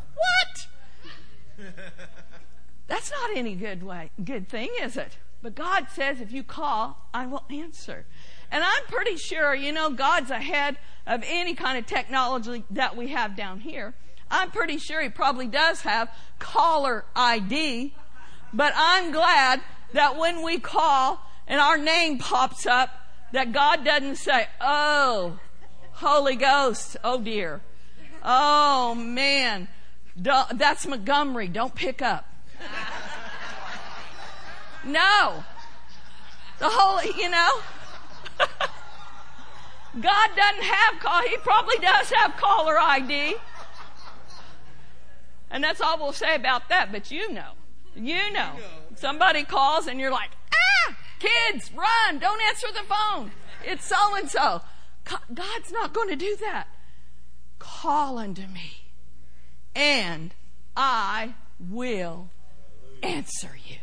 What? 1.58 1.66
That's 2.90 3.12
not 3.12 3.36
any 3.36 3.54
good 3.54 3.84
way, 3.84 4.10
good 4.22 4.48
thing, 4.48 4.68
is 4.82 4.96
it? 4.96 5.16
But 5.42 5.54
God 5.54 5.86
says, 5.94 6.20
if 6.20 6.32
you 6.32 6.42
call, 6.42 6.98
I 7.14 7.24
will 7.24 7.44
answer. 7.48 8.04
And 8.50 8.64
I'm 8.64 8.84
pretty 8.88 9.16
sure, 9.16 9.54
you 9.54 9.70
know, 9.70 9.90
God's 9.90 10.30
ahead 10.30 10.76
of 11.06 11.22
any 11.24 11.54
kind 11.54 11.78
of 11.78 11.86
technology 11.86 12.64
that 12.68 12.96
we 12.96 13.08
have 13.08 13.36
down 13.36 13.60
here. 13.60 13.94
I'm 14.28 14.50
pretty 14.50 14.76
sure 14.78 15.00
He 15.00 15.08
probably 15.08 15.46
does 15.46 15.82
have 15.82 16.10
caller 16.40 17.04
ID. 17.14 17.94
But 18.52 18.72
I'm 18.76 19.12
glad 19.12 19.60
that 19.92 20.18
when 20.18 20.42
we 20.42 20.58
call 20.58 21.20
and 21.46 21.60
our 21.60 21.78
name 21.78 22.18
pops 22.18 22.66
up, 22.66 22.90
that 23.32 23.52
God 23.52 23.84
doesn't 23.84 24.16
say, 24.16 24.48
oh, 24.60 25.38
Holy 25.92 26.34
Ghost, 26.34 26.96
oh 27.04 27.20
dear. 27.20 27.60
Oh 28.24 28.96
man, 28.96 29.68
that's 30.16 30.88
Montgomery, 30.88 31.46
don't 31.46 31.74
pick 31.76 32.02
up. 32.02 32.26
No. 34.84 35.44
The 36.58 36.68
whole, 36.68 37.02
you 37.16 37.30
know. 37.30 37.60
God 40.00 40.30
doesn't 40.36 40.62
have 40.62 41.00
call. 41.00 41.22
He 41.22 41.36
probably 41.38 41.78
does 41.78 42.10
have 42.10 42.36
caller 42.36 42.78
ID. 42.78 43.34
And 45.50 45.64
that's 45.64 45.80
all 45.80 45.98
we'll 45.98 46.12
say 46.12 46.34
about 46.36 46.68
that. 46.68 46.92
But 46.92 47.10
you 47.10 47.32
know, 47.32 47.52
you 47.96 48.32
know, 48.32 48.52
somebody 48.94 49.44
calls 49.44 49.88
and 49.88 49.98
you're 49.98 50.12
like, 50.12 50.30
ah, 50.54 50.96
kids, 51.18 51.72
run! 51.74 52.18
Don't 52.20 52.40
answer 52.48 52.68
the 52.72 52.84
phone. 52.88 53.32
It's 53.64 53.84
so 53.84 54.14
and 54.16 54.30
so. 54.30 54.62
God's 55.04 55.72
not 55.72 55.92
going 55.92 56.08
to 56.08 56.16
do 56.16 56.36
that. 56.40 56.68
Call 57.58 58.16
unto 58.16 58.46
me, 58.46 58.84
and 59.74 60.32
I 60.76 61.34
will 61.58 62.30
answer 63.02 63.56
you. 63.66 63.76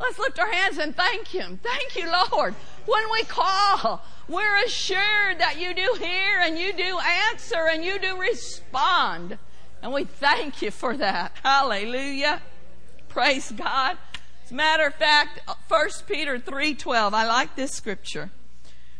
Let's 0.00 0.18
lift 0.18 0.38
our 0.38 0.50
hands 0.50 0.78
and 0.78 0.96
thank 0.96 1.28
Him. 1.28 1.60
Thank 1.62 1.96
you, 1.96 2.10
Lord. 2.32 2.54
When 2.86 3.04
we 3.12 3.22
call, 3.22 4.02
we're 4.28 4.64
assured 4.64 5.38
that 5.38 5.60
you 5.60 5.74
do 5.74 5.96
hear 5.98 6.40
and 6.40 6.58
you 6.58 6.72
do 6.72 6.98
answer 7.30 7.68
and 7.70 7.84
you 7.84 8.00
do 8.00 8.20
respond. 8.20 9.38
And 9.80 9.92
we 9.92 10.04
thank 10.04 10.60
you 10.60 10.70
for 10.70 10.96
that. 10.96 11.32
Hallelujah. 11.42 12.42
Praise 13.08 13.52
God. 13.52 13.96
As 14.44 14.50
a 14.50 14.54
matter 14.54 14.86
of 14.86 14.94
fact, 14.94 15.40
1 15.68 16.06
Peter 16.06 16.38
3:12, 16.38 17.14
I 17.14 17.26
like 17.26 17.54
this 17.54 17.72
scripture. 17.72 18.30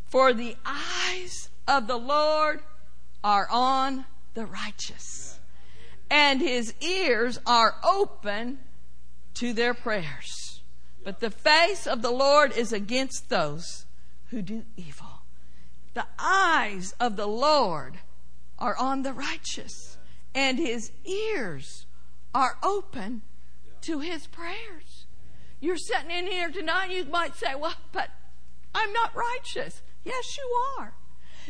For 0.06 0.32
the 0.32 0.56
eyes 0.64 1.48
of 1.66 1.86
the 1.86 1.96
Lord 1.96 2.62
are 3.24 3.48
on 3.50 4.04
the 4.34 4.46
righteous, 4.46 5.40
and 6.10 6.40
his 6.40 6.74
ears 6.80 7.40
are 7.46 7.76
open 7.82 8.58
to 9.34 9.52
their 9.52 9.74
prayers. 9.74 10.60
But 11.04 11.20
the 11.20 11.30
face 11.30 11.86
of 11.86 12.02
the 12.02 12.10
Lord 12.10 12.56
is 12.56 12.72
against 12.72 13.28
those 13.28 13.86
who 14.30 14.42
do 14.42 14.64
evil. 14.76 15.22
The 15.94 16.06
eyes 16.18 16.94
of 17.00 17.16
the 17.16 17.26
Lord 17.26 17.98
are 18.58 18.76
on 18.76 19.02
the 19.02 19.12
righteous, 19.12 19.98
and 20.34 20.58
his 20.58 20.92
ears 21.04 21.86
are 22.34 22.56
open 22.62 23.22
to 23.82 24.00
his 24.00 24.26
prayers. 24.26 25.06
You're 25.60 25.76
sitting 25.76 26.10
in 26.10 26.26
here 26.26 26.50
tonight, 26.50 26.90
you 26.90 27.04
might 27.04 27.36
say, 27.36 27.54
Well, 27.54 27.74
but 27.92 28.10
I'm 28.74 28.92
not 28.92 29.14
righteous. 29.14 29.82
Yes, 30.04 30.36
you 30.36 30.56
are. 30.78 30.94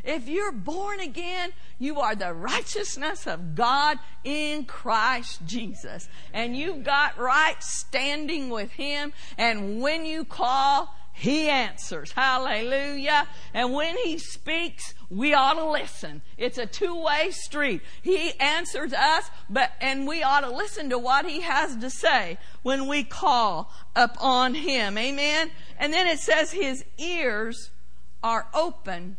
If 0.05 0.29
you're 0.29 0.53
born 0.53 1.01
again, 1.01 1.51
you 1.79 2.01
are 2.01 2.15
the 2.15 2.33
righteousness 2.33 3.27
of 3.27 3.55
God 3.55 3.99
in 4.25 4.65
Christ 4.65 5.41
Jesus. 5.47 6.09
And 6.33 6.57
you've 6.57 6.85
got 6.85 7.19
right 7.19 7.63
standing 7.63 8.51
with 8.51 8.73
Him. 8.73 9.13
And 9.37 9.81
when 9.81 10.05
you 10.05 10.25
call, 10.25 10.95
He 11.13 11.49
answers. 11.49 12.13
Hallelujah. 12.13 13.29
And 13.53 13.73
when 13.73 13.97
He 13.99 14.19
speaks, 14.19 14.95
we 15.11 15.35
ought 15.35 15.55
to 15.55 15.71
listen. 15.71 16.23
It's 16.39 16.59
a 16.59 16.67
two-way 16.67 17.31
street. 17.33 17.83
He 18.01 18.33
answers 18.41 18.93
us, 18.93 19.31
but, 19.51 19.73
and 19.81 20.07
we 20.07 20.23
ought 20.23 20.41
to 20.41 20.51
listen 20.51 20.89
to 20.91 20.99
what 20.99 21.27
He 21.27 21.41
has 21.43 21.77
to 21.77 21.91
say 21.91 22.39
when 22.63 22.87
we 22.87 23.05
call 23.05 23.73
upon 23.95 24.55
Him. 24.55 24.97
Amen. 24.97 25.51
And 25.79 25.93
then 25.93 26.07
it 26.07 26.19
says 26.19 26.53
His 26.53 26.85
ears 26.97 27.71
are 28.23 28.47
open 28.55 29.17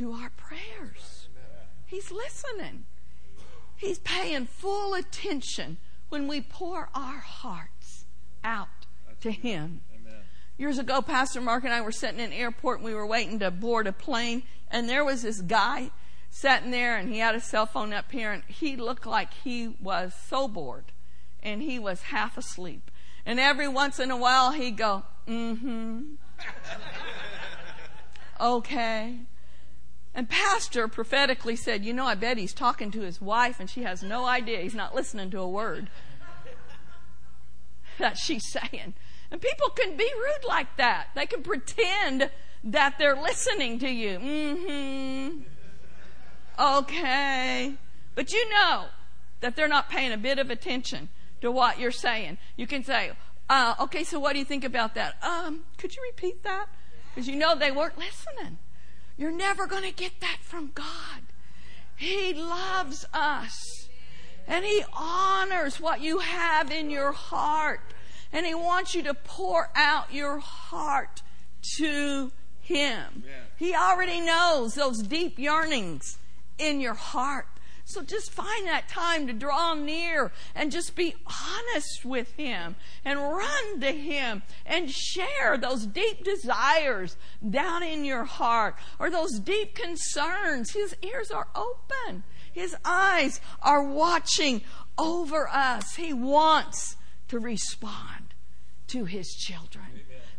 to 0.00 0.12
our 0.12 0.30
prayers. 0.30 1.28
He's 1.84 2.10
listening. 2.10 2.84
He's 3.76 3.98
paying 3.98 4.46
full 4.46 4.94
attention 4.94 5.76
when 6.08 6.26
we 6.26 6.40
pour 6.40 6.88
our 6.94 7.18
hearts 7.18 8.06
out 8.42 8.86
to 9.20 9.30
Him. 9.30 9.82
Years 10.56 10.78
ago, 10.78 11.02
Pastor 11.02 11.42
Mark 11.42 11.64
and 11.64 11.72
I 11.72 11.82
were 11.82 11.92
sitting 11.92 12.18
in 12.18 12.32
an 12.32 12.32
airport 12.32 12.78
and 12.78 12.86
we 12.86 12.94
were 12.94 13.06
waiting 13.06 13.40
to 13.40 13.50
board 13.50 13.86
a 13.86 13.92
plane, 13.92 14.42
and 14.70 14.88
there 14.88 15.04
was 15.04 15.20
this 15.20 15.42
guy 15.42 15.90
sitting 16.30 16.70
there 16.70 16.96
and 16.96 17.10
he 17.10 17.18
had 17.18 17.34
a 17.34 17.40
cell 17.40 17.66
phone 17.66 17.92
up 17.92 18.10
here 18.10 18.32
and 18.32 18.42
he 18.46 18.76
looked 18.76 19.04
like 19.04 19.34
he 19.44 19.76
was 19.82 20.14
so 20.14 20.48
bored 20.48 20.92
and 21.42 21.60
he 21.60 21.78
was 21.78 22.02
half 22.04 22.38
asleep. 22.38 22.90
And 23.26 23.38
every 23.38 23.68
once 23.68 23.98
in 23.98 24.10
a 24.10 24.16
while 24.16 24.52
he'd 24.52 24.78
go, 24.78 25.02
mm 25.28 25.58
hmm. 25.58 26.02
okay. 28.40 29.18
And 30.14 30.28
Pastor 30.28 30.88
prophetically 30.88 31.56
said, 31.56 31.84
You 31.84 31.92
know, 31.92 32.06
I 32.06 32.14
bet 32.14 32.36
he's 32.36 32.52
talking 32.52 32.90
to 32.92 33.00
his 33.00 33.20
wife 33.20 33.60
and 33.60 33.70
she 33.70 33.82
has 33.82 34.02
no 34.02 34.26
idea. 34.26 34.60
He's 34.60 34.74
not 34.74 34.94
listening 34.94 35.30
to 35.30 35.38
a 35.38 35.48
word 35.48 35.88
that 37.98 38.18
she's 38.18 38.50
saying. 38.50 38.94
And 39.30 39.40
people 39.40 39.68
can 39.70 39.96
be 39.96 40.10
rude 40.16 40.48
like 40.48 40.76
that. 40.76 41.08
They 41.14 41.26
can 41.26 41.42
pretend 41.42 42.30
that 42.64 42.96
they're 42.98 43.20
listening 43.20 43.78
to 43.78 43.88
you. 43.88 44.18
Mm 44.18 45.36
hmm. 45.36 45.40
Okay. 46.58 47.74
But 48.14 48.32
you 48.32 48.50
know 48.50 48.86
that 49.40 49.56
they're 49.56 49.68
not 49.68 49.88
paying 49.88 50.12
a 50.12 50.18
bit 50.18 50.38
of 50.38 50.50
attention 50.50 51.08
to 51.40 51.50
what 51.50 51.78
you're 51.78 51.92
saying. 51.92 52.38
You 52.56 52.66
can 52.66 52.84
say, 52.84 53.12
uh, 53.48 53.74
okay, 53.80 54.04
so 54.04 54.18
what 54.18 54.34
do 54.34 54.38
you 54.38 54.44
think 54.44 54.64
about 54.64 54.94
that? 54.94 55.16
Um, 55.22 55.60
could 55.78 55.96
you 55.96 56.02
repeat 56.02 56.42
that? 56.42 56.66
Because 57.14 57.28
you 57.28 57.36
know 57.36 57.56
they 57.56 57.70
weren't 57.70 57.96
listening. 57.96 58.58
You're 59.20 59.30
never 59.30 59.66
going 59.66 59.82
to 59.82 59.92
get 59.92 60.20
that 60.20 60.38
from 60.40 60.70
God. 60.74 61.20
He 61.94 62.32
loves 62.32 63.04
us. 63.12 63.86
And 64.48 64.64
He 64.64 64.82
honors 64.94 65.78
what 65.78 66.00
you 66.00 66.20
have 66.20 66.70
in 66.70 66.88
your 66.88 67.12
heart. 67.12 67.82
And 68.32 68.46
He 68.46 68.54
wants 68.54 68.94
you 68.94 69.02
to 69.02 69.12
pour 69.12 69.68
out 69.76 70.14
your 70.14 70.38
heart 70.38 71.20
to 71.76 72.32
Him. 72.62 73.24
He 73.58 73.74
already 73.74 74.22
knows 74.22 74.74
those 74.74 75.02
deep 75.02 75.38
yearnings 75.38 76.16
in 76.58 76.80
your 76.80 76.94
heart. 76.94 77.46
So 77.90 78.02
just 78.02 78.30
find 78.30 78.68
that 78.68 78.88
time 78.88 79.26
to 79.26 79.32
draw 79.32 79.74
near 79.74 80.30
and 80.54 80.70
just 80.70 80.94
be 80.94 81.14
honest 81.26 82.04
with 82.04 82.30
Him 82.36 82.76
and 83.04 83.18
run 83.18 83.80
to 83.80 83.90
Him 83.90 84.42
and 84.64 84.88
share 84.88 85.58
those 85.58 85.86
deep 85.86 86.22
desires 86.24 87.16
down 87.48 87.82
in 87.82 88.04
your 88.04 88.24
heart 88.24 88.76
or 89.00 89.10
those 89.10 89.40
deep 89.40 89.74
concerns. 89.74 90.70
His 90.70 90.96
ears 91.02 91.32
are 91.32 91.48
open. 91.56 92.22
His 92.52 92.76
eyes 92.84 93.40
are 93.60 93.82
watching 93.82 94.62
over 94.96 95.48
us. 95.48 95.96
He 95.96 96.12
wants 96.12 96.96
to 97.28 97.40
respond 97.40 98.34
to 98.88 99.04
His 99.04 99.28
children. 99.34 99.86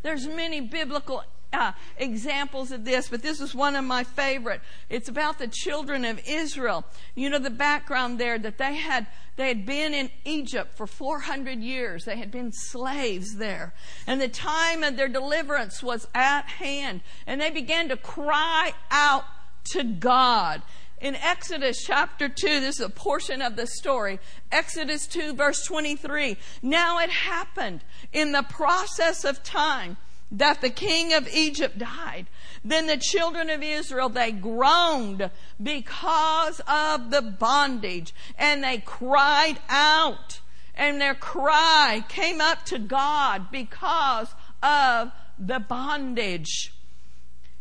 There's 0.03 0.25
many 0.25 0.61
biblical 0.61 1.23
uh, 1.53 1.73
examples 1.97 2.71
of 2.71 2.85
this, 2.85 3.09
but 3.09 3.21
this 3.21 3.41
is 3.41 3.53
one 3.53 3.75
of 3.75 3.83
my 3.83 4.03
favorite. 4.03 4.61
It's 4.89 5.09
about 5.09 5.39
the 5.39 5.47
children 5.47 6.05
of 6.05 6.21
Israel. 6.27 6.85
You 7.15 7.29
know 7.29 7.39
the 7.39 7.49
background 7.49 8.19
there 8.19 8.39
that 8.39 8.57
they 8.57 8.75
had 8.75 9.07
they 9.37 9.47
had 9.47 9.65
been 9.65 9.93
in 9.93 10.11
Egypt 10.25 10.77
for 10.77 10.85
400 10.85 11.59
years. 11.59 12.05
They 12.05 12.17
had 12.17 12.31
been 12.31 12.51
slaves 12.51 13.37
there. 13.37 13.73
And 14.05 14.21
the 14.21 14.27
time 14.27 14.83
of 14.83 14.97
their 14.97 15.07
deliverance 15.07 15.81
was 15.81 16.07
at 16.13 16.43
hand. 16.43 17.01
And 17.25 17.39
they 17.39 17.49
began 17.49 17.89
to 17.89 17.97
cry 17.97 18.73
out 18.91 19.23
to 19.71 19.83
God. 19.83 20.61
In 20.99 21.15
Exodus 21.15 21.83
chapter 21.83 22.29
2, 22.29 22.59
this 22.59 22.75
is 22.75 22.85
a 22.85 22.89
portion 22.89 23.41
of 23.41 23.55
the 23.55 23.65
story. 23.65 24.19
Exodus 24.51 25.07
2 25.07 25.33
verse 25.33 25.65
23. 25.65 26.37
Now 26.61 26.99
it 26.99 27.09
happened 27.09 27.83
in 28.13 28.33
the 28.33 28.43
process 28.43 29.23
of 29.25 29.41
time 29.41 29.97
that 30.31 30.61
the 30.61 30.69
king 30.69 31.13
of 31.13 31.27
Egypt 31.27 31.77
died. 31.77 32.27
Then 32.63 32.87
the 32.87 32.97
children 32.97 33.49
of 33.49 33.61
Israel, 33.61 34.09
they 34.09 34.31
groaned 34.31 35.29
because 35.61 36.61
of 36.67 37.11
the 37.11 37.21
bondage 37.21 38.13
and 38.37 38.63
they 38.63 38.77
cried 38.77 39.59
out 39.67 40.39
and 40.75 41.01
their 41.01 41.15
cry 41.15 42.03
came 42.07 42.39
up 42.39 42.65
to 42.65 42.79
God 42.79 43.51
because 43.51 44.33
of 44.63 45.11
the 45.37 45.59
bondage. 45.59 46.73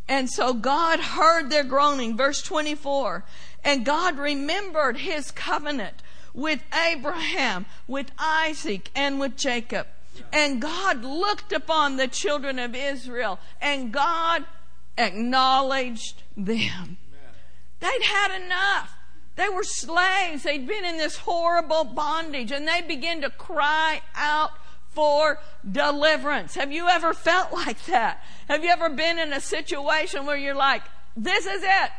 And 0.07 0.29
so 0.29 0.53
God 0.53 0.99
heard 0.99 1.49
their 1.49 1.63
groaning. 1.63 2.17
Verse 2.17 2.41
24. 2.41 3.23
And 3.63 3.85
God 3.85 4.17
remembered 4.17 4.97
his 4.97 5.31
covenant 5.31 6.01
with 6.33 6.61
Abraham, 6.73 7.65
with 7.87 8.11
Isaac, 8.17 8.89
and 8.95 9.19
with 9.19 9.37
Jacob. 9.37 9.87
And 10.31 10.61
God 10.61 11.03
looked 11.03 11.51
upon 11.51 11.97
the 11.97 12.07
children 12.07 12.59
of 12.59 12.75
Israel 12.75 13.39
and 13.61 13.91
God 13.91 14.45
acknowledged 14.97 16.23
them. 16.35 16.97
They'd 17.79 18.03
had 18.03 18.43
enough. 18.43 18.93
They 19.35 19.49
were 19.49 19.63
slaves. 19.63 20.43
They'd 20.43 20.67
been 20.67 20.85
in 20.85 20.97
this 20.97 21.17
horrible 21.17 21.83
bondage 21.83 22.51
and 22.51 22.67
they 22.67 22.81
began 22.81 23.21
to 23.21 23.29
cry 23.29 24.01
out 24.15 24.51
for 24.89 25.39
deliverance. 25.69 26.55
Have 26.55 26.71
you 26.71 26.87
ever 26.87 27.13
felt 27.13 27.51
like 27.53 27.83
that? 27.85 28.23
Have 28.47 28.63
you 28.63 28.69
ever 28.69 28.89
been 28.89 29.17
in 29.17 29.33
a 29.33 29.41
situation 29.41 30.25
where 30.25 30.37
you're 30.37 30.55
like, 30.55 30.83
this 31.15 31.45
is 31.45 31.63
it. 31.63 31.91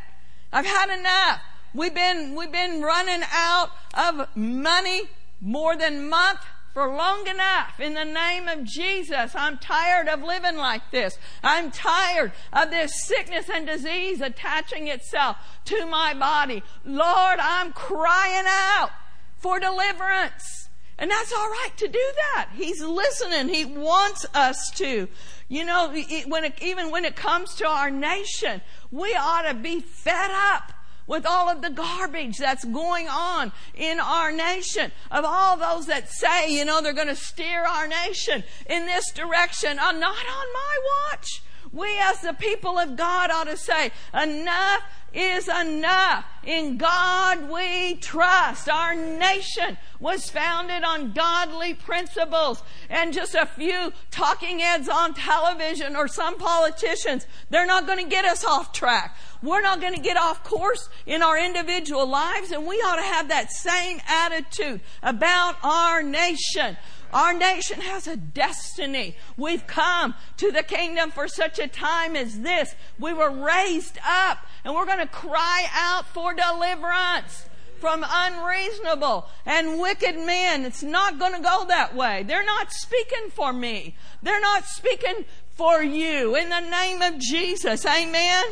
I've 0.52 0.66
had 0.66 0.98
enough. 0.98 1.40
We've 1.74 1.94
been, 1.94 2.34
we've 2.34 2.52
been 2.52 2.82
running 2.82 3.22
out 3.32 3.70
of 3.94 4.28
money 4.36 5.02
more 5.40 5.76
than 5.76 6.08
month 6.08 6.40
for 6.72 6.88
long 6.88 7.26
enough 7.26 7.78
in 7.78 7.94
the 7.94 8.04
name 8.04 8.48
of 8.48 8.64
Jesus. 8.64 9.32
I'm 9.34 9.58
tired 9.58 10.08
of 10.08 10.22
living 10.22 10.56
like 10.56 10.90
this. 10.90 11.18
I'm 11.42 11.70
tired 11.70 12.32
of 12.52 12.70
this 12.70 13.04
sickness 13.04 13.50
and 13.52 13.66
disease 13.66 14.20
attaching 14.20 14.88
itself 14.88 15.36
to 15.66 15.86
my 15.86 16.14
body. 16.14 16.62
Lord, 16.84 17.38
I'm 17.40 17.72
crying 17.72 18.46
out 18.46 18.90
for 19.38 19.60
deliverance. 19.60 20.68
And 20.98 21.10
that's 21.10 21.32
all 21.32 21.48
right 21.48 21.72
to 21.78 21.88
do 21.88 22.12
that. 22.34 22.50
He's 22.54 22.80
listening. 22.80 23.52
He 23.52 23.64
wants 23.64 24.24
us 24.34 24.70
to. 24.76 25.08
You 25.48 25.64
know, 25.64 25.92
when 26.28 26.44
it, 26.44 26.62
even 26.62 26.90
when 26.90 27.04
it 27.04 27.16
comes 27.16 27.54
to 27.56 27.66
our 27.66 27.90
nation, 27.90 28.62
we 28.90 29.14
ought 29.14 29.42
to 29.42 29.54
be 29.54 29.80
fed 29.80 30.30
up 30.30 30.72
with 31.06 31.26
all 31.26 31.48
of 31.48 31.62
the 31.62 31.70
garbage 31.70 32.38
that's 32.38 32.64
going 32.64 33.08
on 33.08 33.52
in 33.74 34.00
our 34.00 34.32
nation, 34.32 34.92
of 35.10 35.24
all 35.24 35.56
those 35.56 35.86
that 35.86 36.10
say, 36.10 36.54
you 36.54 36.64
know, 36.64 36.80
they're 36.80 36.92
going 36.92 37.08
to 37.08 37.16
steer 37.16 37.64
our 37.64 37.86
nation 37.86 38.44
in 38.68 38.86
this 38.86 39.10
direction. 39.12 39.78
Uh, 39.78 39.92
not 39.92 40.16
on 40.16 40.46
my 40.52 40.78
watch. 41.10 41.42
We 41.72 41.98
as 42.02 42.20
the 42.20 42.34
people 42.34 42.78
of 42.78 42.96
God 42.96 43.30
ought 43.30 43.46
to 43.46 43.56
say, 43.56 43.92
enough 44.12 44.82
is 45.14 45.48
enough. 45.48 46.24
In 46.44 46.76
God 46.76 47.50
we 47.50 47.94
trust. 47.96 48.68
Our 48.68 48.94
nation 48.94 49.78
was 50.00 50.28
founded 50.28 50.84
on 50.84 51.12
godly 51.12 51.74
principles. 51.74 52.62
And 52.90 53.12
just 53.12 53.34
a 53.34 53.46
few 53.46 53.92
talking 54.10 54.58
heads 54.58 54.88
on 54.88 55.14
television 55.14 55.96
or 55.96 56.08
some 56.08 56.38
politicians, 56.38 57.26
they're 57.50 57.66
not 57.66 57.86
going 57.86 58.02
to 58.04 58.10
get 58.10 58.24
us 58.24 58.44
off 58.44 58.72
track. 58.72 59.16
We're 59.42 59.62
not 59.62 59.80
going 59.80 59.94
to 59.94 60.00
get 60.00 60.16
off 60.16 60.44
course 60.44 60.88
in 61.06 61.22
our 61.22 61.38
individual 61.38 62.06
lives, 62.06 62.52
and 62.52 62.66
we 62.66 62.76
ought 62.76 62.96
to 62.96 63.02
have 63.02 63.28
that 63.28 63.50
same 63.50 64.00
attitude 64.06 64.80
about 65.02 65.56
our 65.64 66.02
nation. 66.02 66.76
Our 67.12 67.34
nation 67.34 67.80
has 67.80 68.06
a 68.06 68.16
destiny. 68.16 69.16
We've 69.36 69.66
come 69.66 70.14
to 70.38 70.50
the 70.50 70.62
kingdom 70.62 71.10
for 71.10 71.28
such 71.28 71.58
a 71.58 71.68
time 71.68 72.16
as 72.16 72.40
this. 72.40 72.74
We 72.98 73.12
were 73.12 73.30
raised 73.30 73.98
up 74.06 74.38
and 74.64 74.74
we're 74.74 74.86
going 74.86 74.98
to 74.98 75.06
cry 75.06 75.66
out 75.72 76.06
for 76.08 76.32
deliverance 76.34 77.46
from 77.80 78.04
unreasonable 78.08 79.28
and 79.44 79.80
wicked 79.80 80.16
men. 80.16 80.64
It's 80.64 80.82
not 80.82 81.18
going 81.18 81.34
to 81.34 81.42
go 81.42 81.66
that 81.66 81.94
way. 81.94 82.22
They're 82.22 82.44
not 82.44 82.72
speaking 82.72 83.30
for 83.30 83.52
me. 83.52 83.96
They're 84.22 84.40
not 84.40 84.64
speaking 84.64 85.24
for 85.50 85.82
you 85.82 86.36
in 86.36 86.48
the 86.48 86.60
name 86.60 87.02
of 87.02 87.18
Jesus. 87.18 87.84
Amen. 87.84 88.44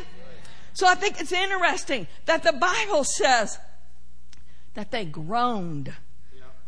So 0.73 0.87
I 0.87 0.95
think 0.95 1.19
it's 1.19 1.31
interesting 1.31 2.07
that 2.25 2.43
the 2.43 2.53
Bible 2.53 3.03
says 3.05 3.57
that 4.73 4.91
they 4.91 5.05
groaned 5.05 5.93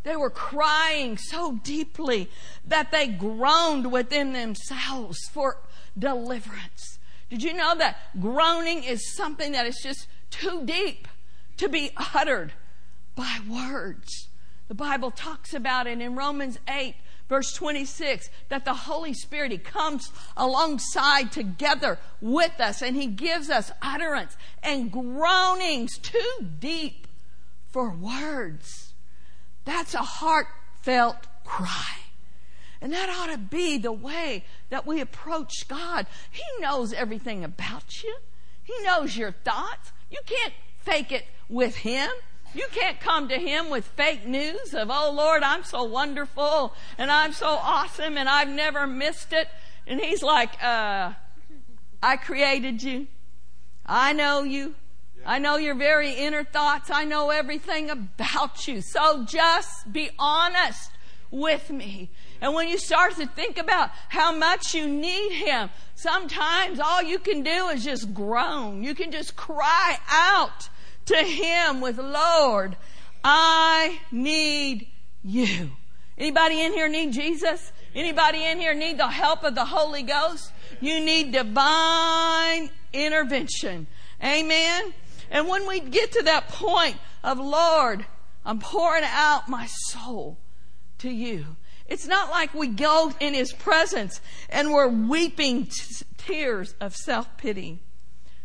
they 0.04 0.16
were 0.16 0.30
crying 0.30 1.16
so 1.18 1.60
deeply 1.64 2.30
that 2.64 2.92
they 2.92 3.08
groaned 3.08 3.90
within 3.90 4.32
themselves 4.32 5.18
for 5.32 5.58
deliverance. 5.98 6.98
Did 7.30 7.42
you 7.42 7.54
know 7.54 7.74
that 7.74 7.96
groaning 8.20 8.84
is 8.84 9.14
something 9.16 9.52
that 9.52 9.66
is 9.66 9.80
just 9.82 10.06
too 10.30 10.64
deep 10.64 11.08
to 11.56 11.68
be 11.68 11.90
uttered 12.14 12.52
by 13.16 13.38
words? 13.48 14.28
The 14.68 14.74
Bible 14.74 15.10
talks 15.10 15.54
about 15.54 15.86
it 15.86 16.00
in 16.00 16.14
Romans 16.14 16.58
8, 16.68 16.94
verse 17.28 17.52
26, 17.54 18.28
that 18.50 18.64
the 18.64 18.74
Holy 18.74 19.14
Spirit, 19.14 19.52
He 19.52 19.58
comes 19.58 20.10
alongside 20.36 21.32
together 21.32 21.98
with 22.20 22.60
us 22.60 22.82
and 22.82 22.94
He 22.94 23.06
gives 23.06 23.50
us 23.50 23.72
utterance 23.80 24.36
and 24.62 24.92
groanings 24.92 25.98
too 25.98 26.46
deep 26.60 27.06
for 27.70 27.90
words. 27.90 28.93
That's 29.64 29.94
a 29.94 29.98
heartfelt 29.98 31.26
cry. 31.44 31.96
And 32.80 32.92
that 32.92 33.08
ought 33.08 33.32
to 33.32 33.38
be 33.38 33.78
the 33.78 33.92
way 33.92 34.44
that 34.68 34.86
we 34.86 35.00
approach 35.00 35.68
God. 35.68 36.06
He 36.30 36.42
knows 36.60 36.92
everything 36.92 37.42
about 37.42 38.02
you. 38.02 38.16
He 38.62 38.74
knows 38.82 39.16
your 39.16 39.32
thoughts. 39.32 39.92
You 40.10 40.18
can't 40.26 40.52
fake 40.80 41.10
it 41.10 41.24
with 41.48 41.76
Him. 41.76 42.10
You 42.54 42.66
can't 42.72 43.00
come 43.00 43.28
to 43.28 43.36
Him 43.36 43.70
with 43.70 43.86
fake 43.86 44.26
news 44.26 44.74
of, 44.74 44.90
oh 44.90 45.12
Lord, 45.12 45.42
I'm 45.42 45.64
so 45.64 45.84
wonderful 45.84 46.74
and 46.98 47.10
I'm 47.10 47.32
so 47.32 47.48
awesome 47.48 48.16
and 48.16 48.28
I've 48.28 48.48
never 48.48 48.86
missed 48.86 49.32
it. 49.32 49.48
And 49.86 50.00
He's 50.00 50.22
like, 50.22 50.62
uh, 50.62 51.12
I 52.02 52.16
created 52.16 52.82
you. 52.82 53.06
I 53.86 54.12
know 54.12 54.42
you. 54.42 54.74
I 55.26 55.38
know 55.38 55.56
your 55.56 55.74
very 55.74 56.12
inner 56.12 56.44
thoughts. 56.44 56.90
I 56.90 57.04
know 57.04 57.30
everything 57.30 57.90
about 57.90 58.68
you. 58.68 58.82
So 58.82 59.24
just 59.24 59.92
be 59.92 60.10
honest 60.18 60.90
with 61.30 61.70
me. 61.70 62.10
And 62.40 62.54
when 62.54 62.68
you 62.68 62.78
start 62.78 63.16
to 63.16 63.26
think 63.26 63.58
about 63.58 63.90
how 64.08 64.34
much 64.36 64.74
you 64.74 64.86
need 64.86 65.32
Him, 65.32 65.70
sometimes 65.94 66.78
all 66.78 67.02
you 67.02 67.18
can 67.18 67.42
do 67.42 67.68
is 67.68 67.84
just 67.84 68.12
groan. 68.14 68.84
You 68.84 68.94
can 68.94 69.10
just 69.10 69.34
cry 69.34 69.98
out 70.08 70.68
to 71.06 71.16
Him 71.16 71.80
with, 71.80 71.98
Lord, 71.98 72.76
I 73.22 74.00
need 74.12 74.88
you. 75.22 75.70
Anybody 76.16 76.60
in 76.60 76.72
here 76.72 76.88
need 76.88 77.12
Jesus? 77.12 77.72
Anybody 77.94 78.44
in 78.44 78.58
here 78.58 78.74
need 78.74 78.98
the 78.98 79.08
help 79.08 79.42
of 79.42 79.54
the 79.54 79.64
Holy 79.64 80.02
Ghost? 80.02 80.52
You 80.80 81.00
need 81.00 81.32
divine 81.32 82.70
intervention. 82.92 83.86
Amen. 84.22 84.94
And 85.30 85.48
when 85.48 85.66
we 85.66 85.80
get 85.80 86.12
to 86.12 86.22
that 86.24 86.48
point 86.48 86.96
of, 87.22 87.38
Lord, 87.38 88.06
I'm 88.44 88.58
pouring 88.58 89.04
out 89.04 89.48
my 89.48 89.66
soul 89.66 90.38
to 90.98 91.10
you. 91.10 91.56
It's 91.86 92.06
not 92.06 92.30
like 92.30 92.54
we 92.54 92.68
go 92.68 93.12
in 93.20 93.34
His 93.34 93.52
presence 93.52 94.20
and 94.48 94.72
we're 94.72 94.88
weeping 94.88 95.66
t- 95.66 96.04
tears 96.16 96.74
of 96.80 96.96
self 96.96 97.36
pity. 97.36 97.80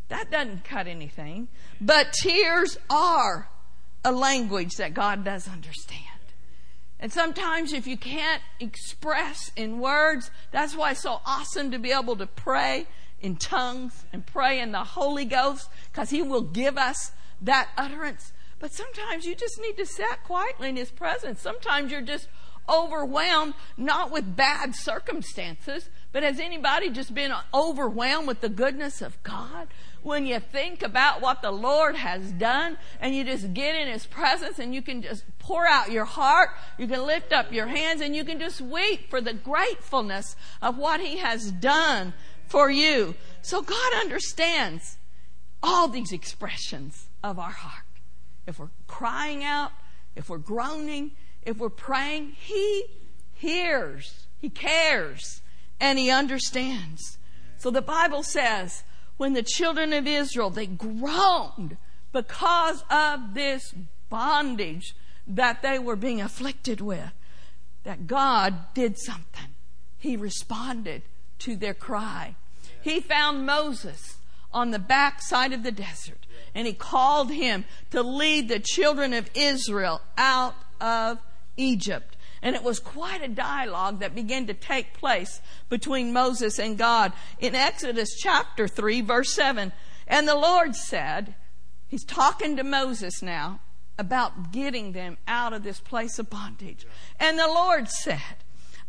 That 0.09 0.31
doesn't 0.31 0.63
cut 0.63 0.87
anything. 0.87 1.47
But 1.79 2.13
tears 2.13 2.77
are 2.89 3.49
a 4.03 4.11
language 4.11 4.75
that 4.77 4.93
God 4.93 5.23
does 5.23 5.47
understand. 5.47 6.05
And 6.99 7.13
sometimes 7.13 7.71
if 7.71 7.87
you 7.87 7.95
can't 7.95 8.41
express 8.59 9.51
in 9.55 9.79
words, 9.79 10.31
that's 10.51 10.75
why 10.75 10.91
it's 10.91 11.01
so 11.01 11.21
awesome 11.25 11.71
to 11.71 11.79
be 11.79 11.91
able 11.91 12.17
to 12.17 12.27
pray 12.27 12.87
in 13.21 13.37
tongues 13.37 14.05
and 14.11 14.25
pray 14.25 14.59
in 14.59 14.71
the 14.71 14.83
Holy 14.83 15.25
Ghost 15.25 15.69
because 15.99 16.11
He 16.11 16.21
will 16.21 16.43
give 16.43 16.77
us 16.77 17.11
that 17.41 17.71
utterance. 17.75 18.31
But 18.57 18.71
sometimes 18.71 19.25
you 19.25 19.35
just 19.35 19.59
need 19.59 19.75
to 19.75 19.85
sit 19.85 20.23
quietly 20.23 20.69
in 20.69 20.77
His 20.77 20.91
presence. 20.91 21.41
Sometimes 21.41 21.91
you're 21.91 22.01
just 22.01 22.29
overwhelmed, 22.69 23.53
not 23.75 24.09
with 24.09 24.37
bad 24.37 24.75
circumstances, 24.75 25.89
but 26.13 26.23
has 26.23 26.39
anybody 26.39 26.89
just 26.89 27.13
been 27.13 27.33
overwhelmed 27.53 28.29
with 28.29 28.39
the 28.39 28.47
goodness 28.47 29.01
of 29.01 29.21
God? 29.23 29.67
When 30.01 30.25
you 30.25 30.39
think 30.39 30.83
about 30.83 31.19
what 31.19 31.41
the 31.41 31.51
Lord 31.51 31.97
has 31.97 32.31
done 32.31 32.77
and 33.01 33.13
you 33.13 33.25
just 33.25 33.53
get 33.53 33.75
in 33.75 33.89
His 33.89 34.05
presence 34.05 34.57
and 34.57 34.73
you 34.73 34.81
can 34.81 35.01
just 35.01 35.25
pour 35.37 35.67
out 35.67 35.91
your 35.91 36.05
heart, 36.05 36.51
you 36.77 36.87
can 36.87 37.05
lift 37.05 37.33
up 37.33 37.51
your 37.51 37.67
hands 37.67 37.99
and 37.99 38.15
you 38.15 38.23
can 38.23 38.39
just 38.39 38.61
weep 38.61 39.09
for 39.09 39.19
the 39.19 39.33
gratefulness 39.33 40.37
of 40.61 40.77
what 40.77 41.01
He 41.01 41.17
has 41.17 41.51
done 41.51 42.13
for 42.47 42.71
you. 42.71 43.15
So 43.41 43.61
God 43.61 43.93
understands 43.99 44.97
all 45.61 45.87
these 45.87 46.11
expressions 46.11 47.07
of 47.23 47.39
our 47.39 47.51
heart. 47.51 47.85
If 48.47 48.59
we're 48.59 48.69
crying 48.87 49.43
out, 49.43 49.71
if 50.15 50.29
we're 50.29 50.37
groaning, 50.37 51.11
if 51.43 51.57
we're 51.57 51.69
praying, 51.69 52.33
He 52.39 52.85
hears, 53.33 54.27
He 54.37 54.49
cares, 54.49 55.41
and 55.79 55.99
He 55.99 56.09
understands. 56.09 57.17
So 57.57 57.69
the 57.71 57.81
Bible 57.81 58.23
says, 58.23 58.83
when 59.17 59.33
the 59.33 59.43
children 59.43 59.91
of 59.91 60.07
Israel, 60.07 60.49
they 60.49 60.65
groaned 60.65 61.77
because 62.11 62.83
of 62.89 63.33
this 63.33 63.73
bondage 64.09 64.95
that 65.27 65.61
they 65.61 65.77
were 65.77 65.95
being 65.95 66.21
afflicted 66.21 66.81
with, 66.81 67.11
that 67.83 68.07
God 68.07 68.73
did 68.73 68.97
something. 68.97 69.47
He 69.97 70.15
responded 70.15 71.03
to 71.39 71.55
their 71.55 71.73
cry. 71.73 72.35
He 72.81 73.01
found 73.01 73.45
Moses 73.45 74.18
on 74.51 74.71
the 74.71 74.79
back 74.79 75.21
side 75.21 75.53
of 75.53 75.63
the 75.63 75.71
desert 75.71 76.25
and 76.55 76.67
he 76.67 76.73
called 76.73 77.31
him 77.31 77.65
to 77.91 78.01
lead 78.01 78.49
the 78.49 78.59
children 78.59 79.13
of 79.13 79.29
Israel 79.33 80.01
out 80.17 80.55
of 80.81 81.19
Egypt. 81.57 82.15
And 82.41 82.55
it 82.55 82.63
was 82.63 82.79
quite 82.79 83.21
a 83.21 83.27
dialogue 83.27 83.99
that 83.99 84.15
began 84.15 84.47
to 84.47 84.53
take 84.53 84.93
place 84.93 85.41
between 85.67 86.13
Moses 86.13 86.57
and 86.57 86.77
God. 86.77 87.11
In 87.39 87.53
Exodus 87.53 88.15
chapter 88.17 88.67
3, 88.67 89.01
verse 89.01 89.33
7, 89.33 89.73
and 90.07 90.27
the 90.27 90.35
Lord 90.35 90.75
said, 90.75 91.35
He's 91.87 92.05
talking 92.05 92.55
to 92.55 92.63
Moses 92.63 93.21
now 93.21 93.59
about 93.97 94.53
getting 94.53 94.93
them 94.93 95.17
out 95.27 95.51
of 95.51 95.63
this 95.63 95.79
place 95.79 96.17
of 96.17 96.29
bondage. 96.29 96.87
And 97.19 97.37
the 97.37 97.47
Lord 97.47 97.89
said, 97.89 98.43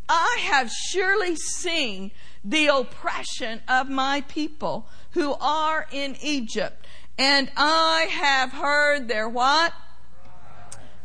I 0.09 0.38
have 0.42 0.70
surely 0.70 1.35
seen 1.35 2.12
the 2.44 2.66
oppression 2.66 3.62
of 3.68 3.88
my 3.88 4.20
people 4.23 4.88
who 5.12 5.35
are 5.35 5.87
in 5.90 6.16
Egypt, 6.23 6.87
and 7.18 7.51
I 7.57 8.09
have 8.11 8.53
heard 8.53 9.09
their 9.09 9.29
what? 9.29 9.73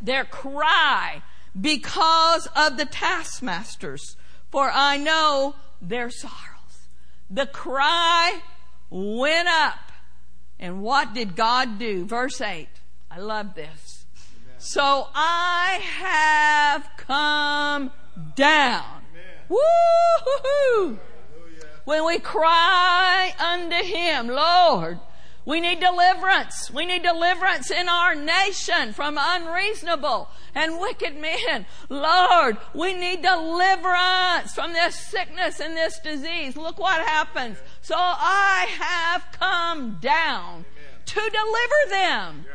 Their 0.00 0.24
cry 0.24 1.22
because 1.58 2.48
of 2.54 2.76
the 2.76 2.84
taskmasters, 2.84 4.16
for 4.50 4.70
I 4.72 4.96
know 4.96 5.56
their 5.80 6.10
sorrows. 6.10 6.88
The 7.30 7.46
cry 7.46 8.40
went 8.90 9.48
up. 9.48 9.92
And 10.58 10.82
what 10.82 11.12
did 11.12 11.36
God 11.36 11.78
do? 11.78 12.04
Verse 12.06 12.40
8. 12.40 12.68
I 13.10 13.18
love 13.18 13.54
this. 13.54 14.06
So 14.58 15.08
I 15.14 15.80
have 16.00 16.88
come 16.96 17.90
down. 18.34 19.02
Woo-hoo-hoo. 19.48 20.98
When 21.86 22.04
we 22.04 22.18
cry 22.18 23.32
unto 23.38 23.76
Him, 23.76 24.26
Lord, 24.26 24.98
we 25.44 25.60
need 25.60 25.78
deliverance. 25.78 26.68
We 26.68 26.84
need 26.84 27.04
deliverance 27.04 27.70
in 27.70 27.88
our 27.88 28.16
nation 28.16 28.92
from 28.92 29.16
unreasonable 29.16 30.28
and 30.52 30.80
wicked 30.80 31.16
men. 31.16 31.64
Lord, 31.88 32.56
we 32.74 32.92
need 32.92 33.22
deliverance 33.22 34.52
from 34.52 34.72
this 34.72 34.96
sickness 34.96 35.60
and 35.60 35.76
this 35.76 36.00
disease. 36.00 36.56
Look 36.56 36.80
what 36.80 37.06
happens. 37.06 37.58
So 37.82 37.94
I 37.96 38.66
have 38.80 39.24
come 39.38 39.98
down 40.00 40.64
to 41.04 41.20
deliver 41.20 41.90
them 41.90 42.46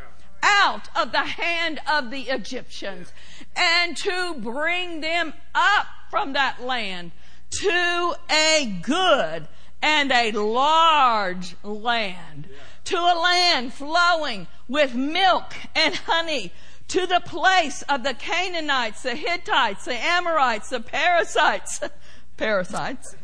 out 0.42 0.90
of 0.94 1.10
the 1.12 1.24
hand 1.24 1.80
of 1.90 2.10
the 2.10 2.24
Egyptians 2.24 3.10
and 3.56 3.96
to 3.96 4.34
bring 4.40 5.00
them 5.00 5.32
up 5.54 5.86
from 6.10 6.34
that 6.34 6.62
land 6.62 7.12
to 7.60 8.14
a 8.30 8.78
good 8.82 9.48
and 9.82 10.12
a 10.12 10.32
large 10.32 11.56
land 11.62 12.48
to 12.84 12.96
a 12.96 13.16
land 13.18 13.72
flowing 13.72 14.46
with 14.68 14.94
milk 14.94 15.54
and 15.74 15.94
honey, 15.94 16.52
to 16.88 17.06
the 17.06 17.22
place 17.24 17.82
of 17.82 18.02
the 18.02 18.14
Canaanites, 18.14 19.02
the 19.02 19.14
Hittites, 19.14 19.84
the 19.84 19.94
Amorites, 19.94 20.70
the 20.70 20.80
parasites, 20.80 21.80
parasites, 22.36 23.16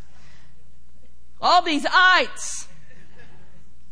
all 1.40 1.62
these 1.62 1.86
ites. 1.92 2.68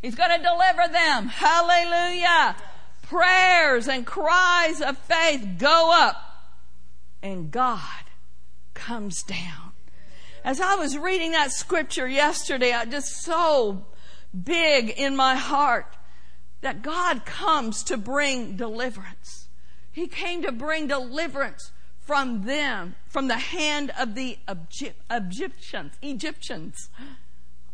He's 0.01 0.15
going 0.15 0.31
to 0.31 0.43
deliver 0.43 0.93
them. 0.93 1.27
Hallelujah. 1.27 2.57
Prayers 3.03 3.89
and 3.89 4.07
cries 4.07 4.81
of 4.81 4.97
faith 4.99 5.57
go 5.59 5.91
up 5.93 6.17
and 7.21 7.51
God 7.51 8.05
comes 8.79 9.23
down. 9.23 9.73
As 10.45 10.61
I 10.61 10.77
was 10.77 10.97
reading 10.97 11.33
that 11.33 11.51
scripture 11.51 12.09
yesterday, 12.09 12.73
I 12.73 12.85
just 12.85 13.23
so 13.23 13.85
big 14.45 14.91
in 14.91 15.17
my 15.17 15.35
heart 15.35 15.97
that 16.61 16.83
God 16.83 17.25
comes 17.25 17.83
to 17.85 17.97
bring 17.97 18.57
deliverance. 18.57 19.49
He 19.91 20.07
came 20.07 20.43
to 20.43 20.53
bring 20.53 20.87
deliverance 20.87 21.73
from 21.99 22.45
them, 22.45 22.95
from 23.07 23.29
the 23.29 23.37
hand 23.37 23.93
of 23.99 24.15
the 24.15 24.39
Egyptians. 25.11 25.93
Egyptians. 26.01 26.89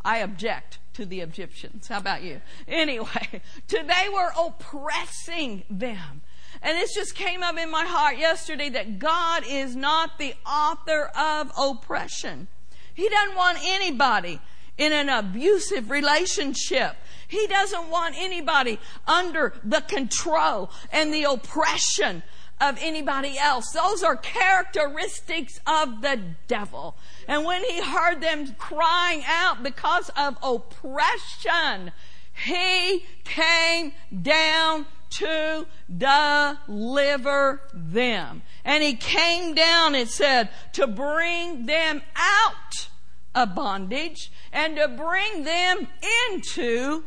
I 0.05 0.19
object 0.19 0.79
to 0.95 1.07
the 1.07 1.21
Egyptians. 1.21 1.88
How 1.88 1.99
about 1.99 2.23
you? 2.23 2.40
Anyway, 2.67 3.43
to 3.69 3.83
they 3.83 4.09
were 4.09 4.33
oppressing 4.38 5.64
them. 5.71 6.23
And 6.64 6.79
this 6.79 6.94
just 6.94 7.14
came 7.14 7.42
up 7.42 7.59
in 7.59 7.70
my 7.70 7.85
heart 7.85 8.16
yesterday 8.16 8.70
that 8.70 8.98
God 8.98 9.44
is 9.46 9.77
not 9.77 10.18
the 10.18 10.35
author 10.46 11.11
of 11.14 11.53
oppression. 11.59 12.48
He 12.94 13.07
doesn't 13.07 13.37
want 13.37 13.59
anybody 13.62 14.40
in 14.79 14.92
an 14.92 15.11
abusive 15.11 15.90
relationship. 15.90 16.96
He 17.29 17.46
doesn't 17.48 17.90
want 17.90 18.14
anybody 18.16 18.81
under 19.07 19.53
the 19.62 19.83
control 19.83 20.70
and 20.90 21.12
the 21.12 21.24
oppression 21.24 22.22
of 22.62 22.79
anybody 22.81 23.37
else. 23.38 23.70
Those 23.72 24.03
are 24.03 24.16
characteristics 24.16 25.61
of 25.66 26.00
the 26.00 26.18
devil. 26.48 26.96
And 27.29 27.44
when 27.44 27.62
he 27.62 27.83
heard 27.83 28.22
them 28.22 28.55
crying 28.55 29.22
out 29.27 29.62
because 29.62 30.11
of 30.16 30.38
oppression, 30.42 31.92
he 32.33 33.05
came 33.24 33.92
down 34.22 34.87
to 35.18 35.66
deliver 35.96 37.62
them. 37.72 38.42
And 38.64 38.83
he 38.83 38.94
came 38.94 39.55
down, 39.55 39.94
it 39.94 40.09
said, 40.09 40.48
to 40.72 40.87
bring 40.87 41.66
them 41.66 42.03
out 42.16 42.88
of 43.35 43.55
bondage 43.55 44.33
and 44.53 44.77
to 44.77 44.88
bring 44.88 45.44
them 45.44 45.88
into 46.31 47.05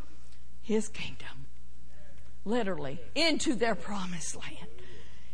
his 0.61 0.87
kingdom. 0.89 1.27
Literally, 2.45 2.99
into 3.15 3.55
their 3.55 3.75
promised 3.75 4.35
land. 4.35 4.69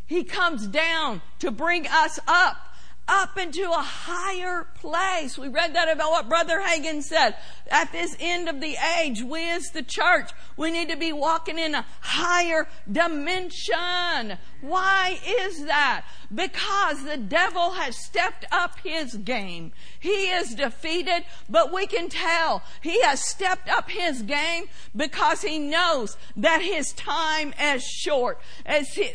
He 0.06 0.24
comes 0.24 0.68
down 0.68 1.22
to 1.40 1.52
bring 1.52 1.88
us 1.88 2.20
up 2.28 2.73
up 3.08 3.38
into 3.38 3.70
a 3.70 3.82
higher 3.82 4.66
place. 4.76 5.38
We 5.38 5.50
read 5.50 5.76
that 5.76 5.92
about 5.92 6.12
what 6.12 6.30
Brother 6.30 6.62
Hagin 6.62 7.04
said. 7.04 7.36
At 7.70 7.92
this 7.92 8.16
end 8.20 8.48
of 8.48 8.62
the 8.62 8.78
age, 9.00 9.22
we 9.22 9.50
as 9.50 9.72
the 9.72 9.84
church, 9.84 10.32
we 10.56 10.72
need 10.72 10.90
to 10.90 10.98
be 10.98 11.12
walking 11.12 11.60
in 11.60 11.76
a 11.76 11.86
higher 12.00 12.68
dimension. 12.90 14.38
Why 14.62 15.20
is 15.26 15.66
that? 15.66 16.06
Because 16.34 17.04
the 17.04 17.18
devil 17.18 17.72
has 17.72 17.98
stepped 17.98 18.46
up 18.52 18.80
his 18.80 19.16
game. 19.16 19.74
He 20.00 20.30
is 20.30 20.56
defeated, 20.56 21.26
but 21.50 21.74
we 21.74 21.88
can 21.88 22.10
tell 22.10 22.64
he 22.82 23.02
has 23.02 23.24
stepped 23.24 23.70
up 23.70 23.90
his 23.90 24.22
game 24.22 24.66
because 24.96 25.42
he 25.42 25.60
knows 25.60 26.18
that 26.38 26.62
his 26.62 26.94
time 26.94 27.54
is 27.62 27.84
short. 27.84 28.40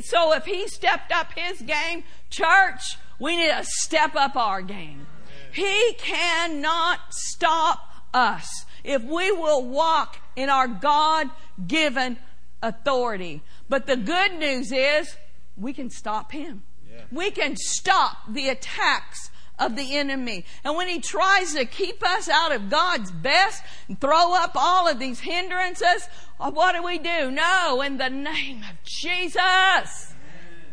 So 0.03 0.33
if 0.35 0.45
he 0.45 0.69
stepped 0.69 1.11
up 1.11 1.33
his 1.35 1.63
game, 1.63 2.05
church, 2.31 2.99
we 3.19 3.37
need 3.37 3.49
to 3.49 3.65
step 3.65 4.15
up 4.15 4.37
our 4.37 4.63
game. 4.63 5.07
He 5.53 5.95
cannot 5.99 7.01
stop 7.11 7.81
us 8.15 8.65
if 8.85 9.03
we 9.03 9.33
will 9.33 9.65
walk 9.65 10.19
in 10.37 10.49
our 10.49 10.69
God 10.69 11.31
given 11.67 12.19
authority. 12.63 13.43
But 13.69 13.87
the 13.87 13.97
good 13.97 14.35
news 14.39 14.73
is 14.73 15.17
we 15.57 15.73
can 15.73 15.91
stop 15.91 16.33
him. 16.33 16.63
Yeah. 16.91 17.03
We 17.11 17.31
can 17.31 17.57
stop 17.57 18.33
the 18.33 18.49
attacks 18.49 19.31
of 19.59 19.77
the 19.77 19.97
enemy. 19.97 20.45
And 20.65 20.77
when 20.77 20.89
he 20.89 21.01
tries 21.01 21.55
to 21.55 21.65
keep 21.65 22.03
us 22.05 22.29
out 22.29 22.53
of 22.53 22.71
God's 22.71 23.11
best 23.11 23.63
and 23.89 24.01
throw 24.01 24.35
up 24.35 24.53
all 24.55 24.89
of 24.89 24.99
these 24.99 25.21
hindrances, 25.21 26.09
what 26.39 26.75
do 26.75 26.83
we 26.83 26.99
do? 26.99 27.31
No, 27.31 27.83
in 27.83 27.99
the 27.99 28.09
name 28.09 28.59
of 28.59 28.83
Jesus, 28.85 30.08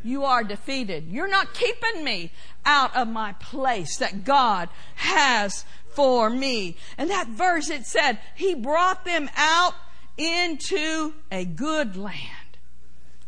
you 0.06 0.24
are 0.24 0.44
defeated. 0.44 1.08
You're 1.08 1.28
not 1.28 1.54
keeping 1.54 2.04
me 2.04 2.32
out 2.66 2.96
of 2.96 3.08
my 3.08 3.34
place 3.34 3.98
that 3.98 4.24
God 4.24 4.70
has 4.96 5.66
for 5.92 6.30
me. 6.30 6.78
And 6.98 7.10
that 7.10 7.30
verse, 7.30 7.70
it 7.70 7.86
said, 7.86 8.20
He 8.36 8.54
brought 8.54 9.06
them 9.06 9.30
out 9.36 9.74
into 10.18 11.14
a 11.32 11.46
good 11.46 11.98
land, 11.98 12.58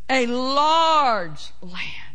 a 0.09 0.25
large 0.27 1.51
land. 1.61 2.07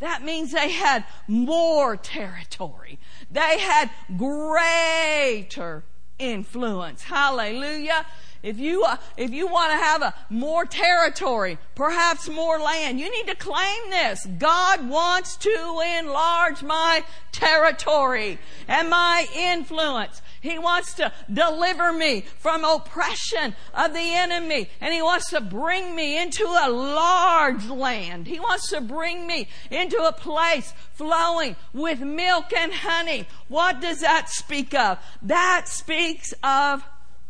That 0.00 0.22
means 0.22 0.52
they 0.52 0.70
had 0.70 1.04
more 1.26 1.96
territory. 1.96 2.98
They 3.30 3.58
had 3.58 3.90
greater 4.16 5.84
influence. 6.18 7.02
Hallelujah. 7.02 8.06
If 8.42 8.58
you, 8.58 8.84
uh, 8.84 8.96
if 9.16 9.30
you 9.30 9.46
want 9.46 9.72
to 9.72 9.76
have 9.76 10.02
a 10.02 10.14
more 10.30 10.64
territory, 10.64 11.58
perhaps 11.74 12.28
more 12.28 12.58
land, 12.58 13.00
you 13.00 13.10
need 13.10 13.26
to 13.26 13.36
claim 13.36 13.90
this. 13.90 14.26
God 14.38 14.88
wants 14.88 15.36
to 15.36 15.82
enlarge 15.98 16.62
my 16.62 17.04
territory 17.32 18.38
and 18.68 18.88
my 18.88 19.26
influence. 19.34 20.22
He 20.40 20.58
wants 20.58 20.94
to 20.94 21.12
deliver 21.32 21.92
me 21.92 22.22
from 22.38 22.64
oppression 22.64 23.54
of 23.74 23.92
the 23.92 24.14
enemy. 24.14 24.68
And 24.80 24.94
He 24.94 25.02
wants 25.02 25.30
to 25.30 25.40
bring 25.40 25.94
me 25.94 26.20
into 26.20 26.44
a 26.44 26.70
large 26.70 27.66
land. 27.66 28.26
He 28.26 28.38
wants 28.38 28.70
to 28.70 28.80
bring 28.80 29.26
me 29.26 29.48
into 29.70 29.98
a 29.98 30.12
place 30.12 30.72
flowing 30.92 31.56
with 31.72 32.00
milk 32.00 32.52
and 32.52 32.72
honey. 32.72 33.26
What 33.48 33.80
does 33.80 34.00
that 34.00 34.28
speak 34.28 34.74
of? 34.74 34.98
That 35.22 35.68
speaks 35.68 36.32
of 36.42 36.84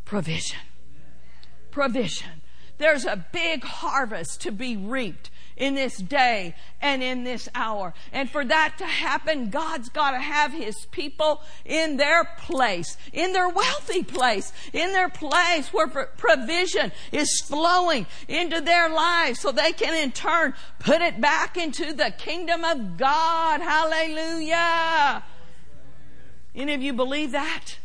provision. 0.04 0.58
Provision. 1.76 2.40
There's 2.78 3.04
a 3.04 3.26
big 3.32 3.62
harvest 3.62 4.40
to 4.40 4.50
be 4.50 4.78
reaped 4.78 5.28
in 5.58 5.74
this 5.74 5.98
day 5.98 6.54
and 6.80 7.02
in 7.02 7.22
this 7.22 7.50
hour. 7.54 7.92
And 8.14 8.30
for 8.30 8.46
that 8.46 8.76
to 8.78 8.86
happen, 8.86 9.50
God's 9.50 9.90
got 9.90 10.12
to 10.12 10.18
have 10.18 10.54
His 10.54 10.86
people 10.86 11.42
in 11.66 11.98
their 11.98 12.24
place, 12.24 12.96
in 13.12 13.34
their 13.34 13.50
wealthy 13.50 14.02
place, 14.02 14.54
in 14.72 14.94
their 14.94 15.10
place 15.10 15.68
where 15.68 15.86
provision 15.86 16.92
is 17.12 17.42
flowing 17.42 18.06
into 18.26 18.62
their 18.62 18.88
lives 18.88 19.40
so 19.40 19.52
they 19.52 19.72
can 19.72 19.94
in 20.02 20.12
turn 20.12 20.54
put 20.78 21.02
it 21.02 21.20
back 21.20 21.58
into 21.58 21.92
the 21.92 22.10
kingdom 22.16 22.64
of 22.64 22.96
God. 22.96 23.60
Hallelujah. 23.60 25.22
Any 26.54 26.72
of 26.72 26.80
you 26.80 26.94
believe 26.94 27.32
that? 27.32 27.76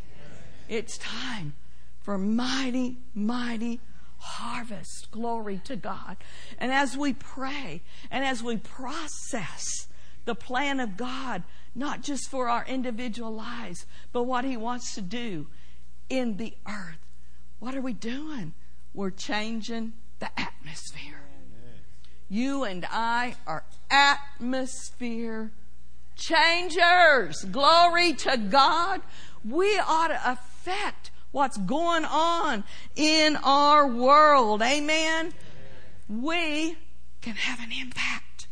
It's 0.69 0.97
time 0.97 1.55
for 2.01 2.17
mighty, 2.17 2.97
mighty 3.13 3.79
harvest. 4.17 5.09
Glory 5.11 5.61
to 5.65 5.75
God. 5.75 6.17
And 6.57 6.71
as 6.71 6.97
we 6.97 7.13
pray 7.13 7.81
and 8.09 8.23
as 8.23 8.43
we 8.43 8.57
process 8.57 9.87
the 10.25 10.35
plan 10.35 10.79
of 10.79 10.97
God, 10.97 11.43
not 11.73 12.01
just 12.01 12.29
for 12.29 12.47
our 12.47 12.65
individual 12.65 13.33
lives, 13.33 13.85
but 14.11 14.23
what 14.23 14.45
He 14.45 14.57
wants 14.57 14.93
to 14.95 15.01
do 15.01 15.47
in 16.09 16.37
the 16.37 16.53
earth, 16.67 16.99
what 17.59 17.75
are 17.75 17.81
we 17.81 17.93
doing? 17.93 18.53
We're 18.93 19.11
changing 19.11 19.93
the 20.19 20.29
atmosphere. 20.39 21.21
You 22.29 22.63
and 22.63 22.85
I 22.89 23.35
are 23.45 23.65
atmosphere 23.89 25.51
changers. 26.15 27.43
Glory 27.51 28.13
to 28.13 28.37
God. 28.37 29.01
We 29.43 29.77
ought 29.79 30.07
to 30.07 30.31
affect 30.31 31.11
what's 31.31 31.57
going 31.57 32.05
on 32.05 32.63
in 32.95 33.37
our 33.37 33.87
world. 33.87 34.61
Amen. 34.61 35.33
We 36.09 36.77
can 37.21 37.35
have 37.35 37.59
an 37.59 37.71
impact. 37.71 38.47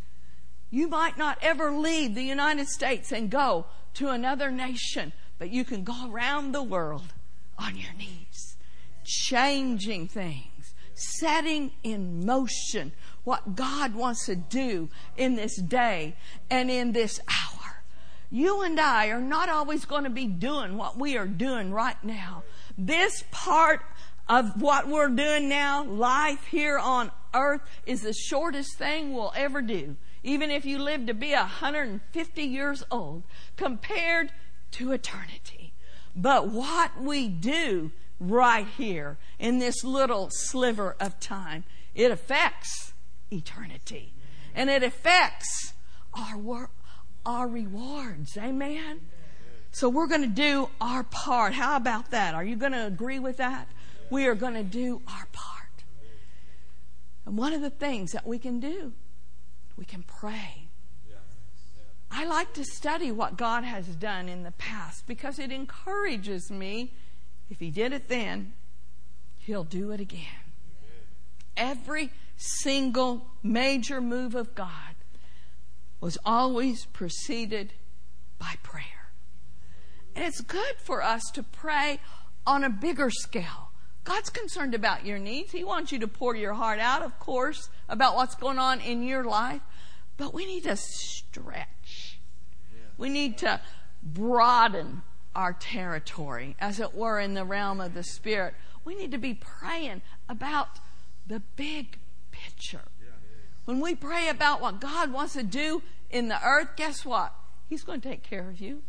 You 0.72 0.88
might 0.88 1.18
not 1.18 1.38
ever 1.42 1.72
leave 1.72 2.16
the 2.16 2.24
United 2.24 2.68
States 2.68 3.12
and 3.12 3.30
go 3.30 3.66
to 3.96 4.10
another 4.10 4.52
nation, 4.52 5.14
but 5.38 5.50
you 5.50 5.66
can 5.66 5.84
go 5.84 6.10
around 6.10 6.52
the 6.52 6.64
world 6.64 7.14
on 7.58 7.76
your 7.76 7.94
knees, 7.98 8.56
changing 9.04 10.08
things, 10.08 10.74
setting 10.94 11.72
in 11.84 12.26
motion 12.26 12.92
what 13.24 13.56
God 13.56 13.96
wants 13.96 14.26
to 14.28 14.36
do 14.36 14.90
in 15.18 15.36
this 15.36 15.56
day 15.56 16.16
and 16.50 16.70
in 16.70 16.92
this 16.92 17.20
hour. 17.28 17.84
You 18.32 18.62
and 18.62 18.80
I 18.80 19.08
are 19.08 19.22
not 19.22 19.50
always 19.50 19.86
going 19.86 20.04
to 20.04 20.10
be 20.10 20.28
doing 20.28 20.78
what 20.78 20.98
we 20.98 21.18
are 21.18 21.28
doing 21.28 21.72
right 21.72 22.02
now. 22.04 22.44
This 22.82 23.26
part 23.30 23.82
of 24.30 24.62
what 24.62 24.88
we're 24.88 25.10
doing 25.10 25.50
now, 25.50 25.84
life 25.84 26.46
here 26.46 26.80
on 26.80 27.12
earth, 27.34 27.60
is 27.86 28.04
the 28.04 28.14
shortest 28.14 28.78
thing 28.78 29.14
we'll 29.14 29.34
ever 29.36 29.62
do. 29.62 29.98
Even 30.24 30.50
if 30.50 30.64
you 30.64 30.80
live 30.80 31.06
to 31.08 31.14
be 31.14 31.34
150 31.34 32.42
years 32.42 32.84
old, 32.90 33.24
compared 33.58 34.32
to 34.72 34.94
eternity. 34.94 35.74
But 36.16 36.48
what 36.48 37.02
we 37.02 37.28
do 37.28 37.92
right 38.18 38.66
here 38.66 39.18
in 39.40 39.60
this 39.60 39.84
little 39.84 40.30
sliver 40.32 40.96
of 41.02 41.20
time, 41.20 41.66
it 41.94 42.12
affects 42.12 42.94
eternity. 43.30 44.14
And 44.56 44.70
it 44.70 44.84
affects 44.84 45.74
our, 46.14 46.70
our 47.26 47.48
rewards. 47.48 48.38
Amen? 48.38 49.02
So 49.72 49.88
we're 49.88 50.08
going 50.08 50.22
to 50.22 50.28
do 50.28 50.70
our 50.82 51.04
part. 51.04 51.54
How 51.54 51.76
about 51.76 52.12
that? 52.12 52.34
Are 52.34 52.44
you 52.44 52.56
going 52.56 52.72
to 52.72 52.86
agree 52.86 53.20
with 53.20 53.38
that? 53.38 53.68
We 54.10 54.26
are 54.26 54.36
going 54.36 54.56
to 54.56 54.64
do 54.64 55.02
our 55.08 55.28
part. 55.32 55.84
And 57.26 57.38
one 57.38 57.54
of 57.54 57.62
the 57.62 57.70
things 57.70 58.12
that 58.14 58.26
we 58.26 58.40
can 58.40 58.60
do, 58.60 58.94
we 59.78 59.86
can 59.86 60.04
pray. 60.04 60.70
I 62.12 62.26
like 62.26 62.54
to 62.54 62.66
study 62.66 63.12
what 63.12 63.38
God 63.38 63.64
has 63.64 63.86
done 63.88 64.28
in 64.28 64.44
the 64.44 64.52
past 64.52 65.06
because 65.06 65.38
it 65.38 65.52
encourages 65.52 66.50
me. 66.50 66.94
If 67.52 67.60
He 67.60 67.70
did 67.70 67.94
it 67.94 68.08
then, 68.08 68.54
He'll 69.38 69.64
do 69.64 69.92
it 69.92 70.00
again. 70.00 70.26
Every 71.56 72.12
single 72.36 73.28
major 73.44 74.02
move 74.02 74.34
of 74.34 74.56
God 74.56 74.96
was 76.02 76.18
always 76.26 76.86
preceded 76.86 77.74
by 78.40 78.56
prayer. 78.64 78.99
And 80.20 80.28
it's 80.28 80.42
good 80.42 80.76
for 80.84 81.02
us 81.02 81.32
to 81.32 81.44
pray 81.44 82.02
on 82.46 82.66
a 82.66 82.70
bigger 82.70 83.10
scale. 83.10 83.72
God's 84.04 84.30
concerned 84.30 84.76
about 84.76 85.06
your 85.06 85.18
needs. 85.18 85.54
He 85.54 85.64
wants 85.64 85.94
you 85.94 86.00
to 86.00 86.10
pour 86.10 86.36
your 86.36 86.56
heart 86.56 86.80
out, 86.80 87.04
of 87.04 87.18
course, 87.20 87.70
about 87.88 88.16
what's 88.16 88.36
going 88.36 88.60
on 88.60 88.82
in 88.82 89.02
your 89.02 89.24
life. 89.24 89.62
But 90.18 90.34
we 90.34 90.46
need 90.46 90.64
to 90.64 90.76
stretch. 90.76 92.20
We 92.98 93.08
need 93.08 93.38
to 93.38 93.62
broaden 94.04 95.04
our 95.38 95.54
territory, 95.54 96.58
as 96.60 96.82
it 96.82 96.94
were, 96.94 97.18
in 97.22 97.34
the 97.34 97.46
realm 97.46 97.80
of 97.80 97.94
the 97.94 98.04
Spirit. 98.04 98.56
We 98.84 98.96
need 98.96 99.12
to 99.12 99.18
be 99.18 99.36
praying 99.36 100.02
about 100.28 100.82
the 101.28 101.42
big 101.56 101.98
picture. 102.32 102.90
When 103.64 103.80
we 103.80 103.96
pray 103.96 104.28
about 104.28 104.60
what 104.60 104.82
God 104.82 105.14
wants 105.14 105.32
to 105.36 105.44
do 105.44 105.82
in 106.10 106.28
the 106.28 106.46
earth, 106.46 106.76
guess 106.76 107.06
what? 107.06 107.34
He's 107.70 107.86
going 107.86 108.02
to 108.02 108.10
take 108.10 108.24
care 108.24 108.50
of 108.50 108.60
you. 108.60 108.82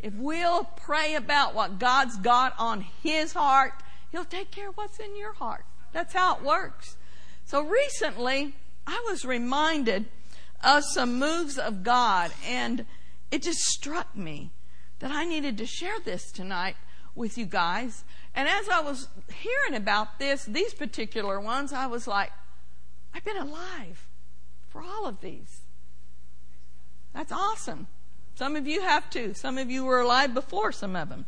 If 0.00 0.14
we'll 0.14 0.64
pray 0.64 1.14
about 1.14 1.54
what 1.54 1.78
God's 1.78 2.16
got 2.16 2.54
on 2.58 2.82
His 3.02 3.32
heart, 3.32 3.72
He'll 4.12 4.24
take 4.24 4.50
care 4.50 4.68
of 4.68 4.76
what's 4.76 4.98
in 4.98 5.16
your 5.16 5.34
heart. 5.34 5.64
That's 5.92 6.14
how 6.14 6.36
it 6.36 6.42
works. 6.42 6.96
So 7.44 7.62
recently, 7.62 8.54
I 8.86 9.04
was 9.08 9.24
reminded 9.24 10.06
of 10.62 10.84
some 10.84 11.18
moves 11.18 11.58
of 11.58 11.82
God, 11.82 12.30
and 12.46 12.86
it 13.30 13.42
just 13.42 13.60
struck 13.60 14.16
me 14.16 14.50
that 14.98 15.10
I 15.10 15.24
needed 15.24 15.58
to 15.58 15.66
share 15.66 16.00
this 16.04 16.30
tonight 16.30 16.76
with 17.14 17.36
you 17.36 17.46
guys. 17.46 18.04
And 18.34 18.48
as 18.48 18.68
I 18.68 18.80
was 18.80 19.08
hearing 19.32 19.80
about 19.80 20.18
this, 20.18 20.44
these 20.44 20.74
particular 20.74 21.40
ones, 21.40 21.72
I 21.72 21.86
was 21.86 22.06
like, 22.06 22.30
I've 23.14 23.24
been 23.24 23.36
alive 23.36 24.08
for 24.68 24.82
all 24.82 25.06
of 25.06 25.20
these. 25.20 25.62
That's 27.12 27.32
awesome. 27.32 27.88
Some 28.38 28.54
of 28.54 28.68
you 28.68 28.82
have 28.82 29.10
too. 29.10 29.34
Some 29.34 29.58
of 29.58 29.68
you 29.68 29.84
were 29.84 30.00
alive 30.00 30.32
before 30.32 30.70
some 30.70 30.94
of 30.94 31.08
them. 31.08 31.26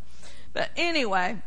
But 0.53 0.71
anyway, 0.77 1.39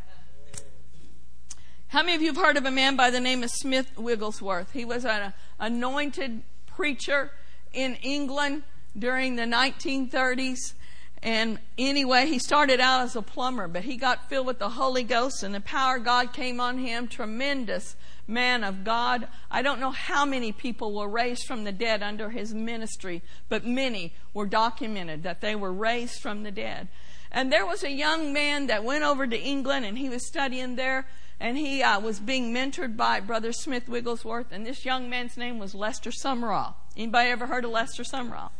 how 1.88 2.02
many 2.02 2.16
of 2.16 2.22
you 2.22 2.34
have 2.34 2.36
heard 2.36 2.58
of 2.58 2.66
a 2.66 2.72
man 2.72 2.98
by 2.98 3.10
the 3.10 3.22
name 3.22 3.44
of 3.44 3.50
Smith 3.50 3.98
Wigglesworth? 3.98 4.74
He 4.74 4.84
was 4.84 5.06
an 5.06 5.34
anointed 5.62 6.42
preacher 6.66 7.32
in 7.72 7.96
England 8.02 8.64
during 9.00 9.38
the 9.38 9.44
1930s. 9.44 10.74
And 11.22 11.60
anyway, 11.78 12.26
he 12.26 12.40
started 12.40 12.82
out 12.82 13.00
as 13.00 13.16
a 13.16 13.22
plumber, 13.22 13.70
but 13.70 13.86
he 13.86 13.96
got 13.96 14.28
filled 14.28 14.48
with 14.48 14.60
the 14.60 14.68
Holy 14.68 15.04
Ghost 15.04 15.44
and 15.44 15.56
the 15.56 15.62
power 15.62 15.96
of 15.96 16.04
God 16.04 16.34
came 16.34 16.60
on 16.60 16.78
him. 16.78 17.08
Tremendous 17.08 17.96
man 18.28 18.64
of 18.64 18.84
God. 18.84 19.28
I 19.52 19.62
don't 19.62 19.80
know 19.80 19.92
how 19.92 20.26
many 20.26 20.52
people 20.52 20.94
were 20.94 21.08
raised 21.08 21.46
from 21.46 21.64
the 21.64 21.72
dead 21.72 22.02
under 22.02 22.30
his 22.30 22.54
ministry, 22.54 23.22
but 23.50 23.66
many 23.66 24.14
were 24.34 24.46
documented 24.46 25.24
that 25.24 25.42
they 25.42 25.56
were 25.56 25.74
raised 25.74 26.22
from 26.22 26.44
the 26.44 26.52
dead. 26.52 26.88
And 27.32 27.52
there 27.52 27.66
was 27.66 27.84
a 27.84 27.92
young 27.92 28.32
man 28.32 28.68
that 28.68 28.84
went 28.84 29.04
over 29.04 29.26
to 29.26 29.40
England 29.40 29.86
and 29.86 29.98
he 29.98 30.10
was 30.10 30.26
studying 30.26 30.76
there 30.76 31.08
and 31.40 31.58
he 31.58 31.82
uh, 31.82 32.00
was 32.00 32.20
being 32.20 32.54
mentored 32.54 32.96
by 32.96 33.20
Brother 33.20 33.52
Smith 33.52 33.90
Wigglesworth. 33.90 34.52
And 34.52 34.66
this 34.66 34.86
young 34.86 35.10
man's 35.10 35.36
name 35.36 35.58
was 35.58 35.74
Lester 35.74 36.12
Sumrall. 36.12 36.76
Anybody 36.96 37.30
ever 37.30 37.48
heard 37.48 37.66
of 37.66 37.72
Lester 37.72 38.04
Sumrall? 38.04 38.52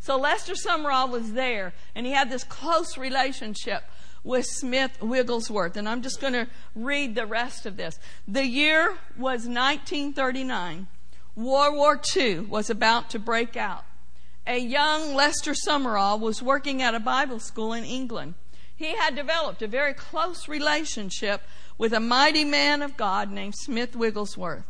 So 0.00 0.18
Lester 0.18 0.54
Sumrall 0.54 1.08
was 1.08 1.32
there 1.32 1.72
and 1.94 2.04
he 2.04 2.12
had 2.12 2.30
this 2.30 2.42
close 2.42 2.98
relationship 2.98 3.84
with 4.22 4.46
Smith 4.46 5.00
Wigglesworth. 5.00 5.76
And 5.76 5.88
I'm 5.88 6.02
just 6.02 6.20
going 6.20 6.32
to 6.32 6.48
read 6.74 7.14
the 7.14 7.26
rest 7.26 7.66
of 7.66 7.76
this. 7.76 7.98
The 8.26 8.46
year 8.46 8.98
was 9.16 9.46
1939. 9.46 10.86
World 11.36 11.74
War 11.76 12.00
II 12.16 12.40
was 12.40 12.70
about 12.70 13.10
to 13.10 13.18
break 13.18 13.56
out 13.56 13.84
a 14.46 14.58
young 14.58 15.14
Lester 15.14 15.52
Sumrall 15.52 16.18
was 16.18 16.42
working 16.42 16.82
at 16.82 16.94
a 16.94 17.00
Bible 17.00 17.38
school 17.38 17.72
in 17.72 17.84
England. 17.84 18.34
He 18.74 18.96
had 18.96 19.14
developed 19.14 19.62
a 19.62 19.68
very 19.68 19.92
close 19.94 20.48
relationship 20.48 21.42
with 21.76 21.92
a 21.92 22.00
mighty 22.00 22.44
man 22.44 22.82
of 22.82 22.96
God 22.96 23.30
named 23.30 23.54
Smith 23.54 23.94
Wigglesworth. 23.94 24.64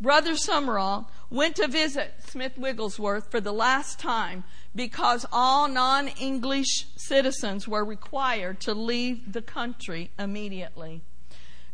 Brother 0.00 0.32
Sumrall 0.32 1.06
went 1.32 1.56
to 1.56 1.66
visit 1.66 2.12
Smith 2.26 2.58
Wigglesworth 2.58 3.30
for 3.30 3.40
the 3.40 3.52
last 3.52 3.98
time 3.98 4.44
because 4.76 5.24
all 5.32 5.66
non 5.66 6.08
English 6.08 6.86
citizens 6.96 7.66
were 7.66 7.84
required 7.84 8.60
to 8.60 8.74
leave 8.74 9.32
the 9.32 9.40
country 9.40 10.10
immediately. 10.18 11.00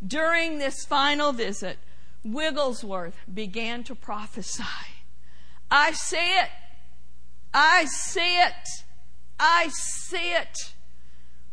During 0.07 0.59
this 0.59 0.85
final 0.85 1.33
visit, 1.33 1.79
Wigglesworth 2.25 3.17
began 3.33 3.83
to 3.85 3.97
prophesy. 3.97 4.63
I 5.71 5.91
see 5.93 6.17
it. 6.17 6.51
I 7.53 7.87
see 7.87 8.39
it. 8.41 8.69
I 9.41 9.71
see 9.73 10.35
it. 10.35 10.75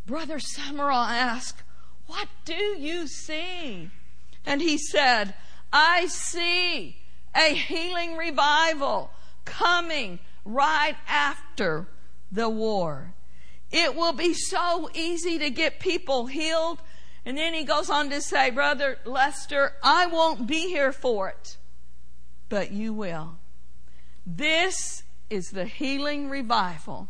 Brother 0.05 0.37
Sumrall 0.37 1.09
asked, 1.09 1.63
What 2.05 2.27
do 2.45 2.53
you 2.53 3.07
see? 3.07 3.89
And 4.45 4.61
he 4.61 4.77
said, 4.77 5.33
I 5.73 6.05
see 6.05 6.97
a 7.35 7.53
healing 7.53 8.17
revival 8.17 9.11
coming 9.43 10.19
right 10.43 10.95
after 11.07 11.87
the 12.31 12.49
war. 12.49 13.13
It 13.71 13.95
will 13.95 14.13
be 14.13 14.33
so 14.33 14.89
easy 14.93 15.37
to 15.39 15.49
get 15.49 15.79
people 15.79 16.27
healed. 16.27 16.79
And 17.25 17.37
then 17.37 17.53
he 17.53 17.63
goes 17.63 17.89
on 17.89 18.09
to 18.11 18.21
say, 18.21 18.51
Brother 18.51 18.99
Lester, 19.05 19.73
I 19.83 20.05
won't 20.05 20.47
be 20.47 20.67
here 20.67 20.91
for 20.91 21.29
it, 21.29 21.57
but 22.49 22.71
you 22.71 22.93
will. 22.93 23.37
This 24.25 25.03
is 25.29 25.49
the 25.49 25.65
healing 25.65 26.29
revival 26.29 27.09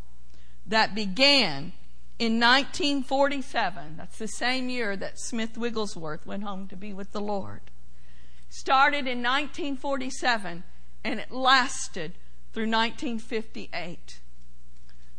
that 0.65 0.95
began 0.95 1.73
in 2.17 2.39
1947. 2.39 3.97
That's 3.97 4.17
the 4.17 4.27
same 4.27 4.69
year 4.69 4.95
that 4.95 5.19
Smith 5.19 5.57
Wigglesworth 5.57 6.25
went 6.25 6.43
home 6.43 6.67
to 6.69 6.75
be 6.75 6.93
with 6.93 7.11
the 7.11 7.21
Lord. 7.21 7.61
Started 8.49 9.07
in 9.07 9.21
1947 9.21 10.63
and 11.03 11.19
it 11.19 11.31
lasted 11.31 12.13
through 12.53 12.69
1958. 12.69 14.19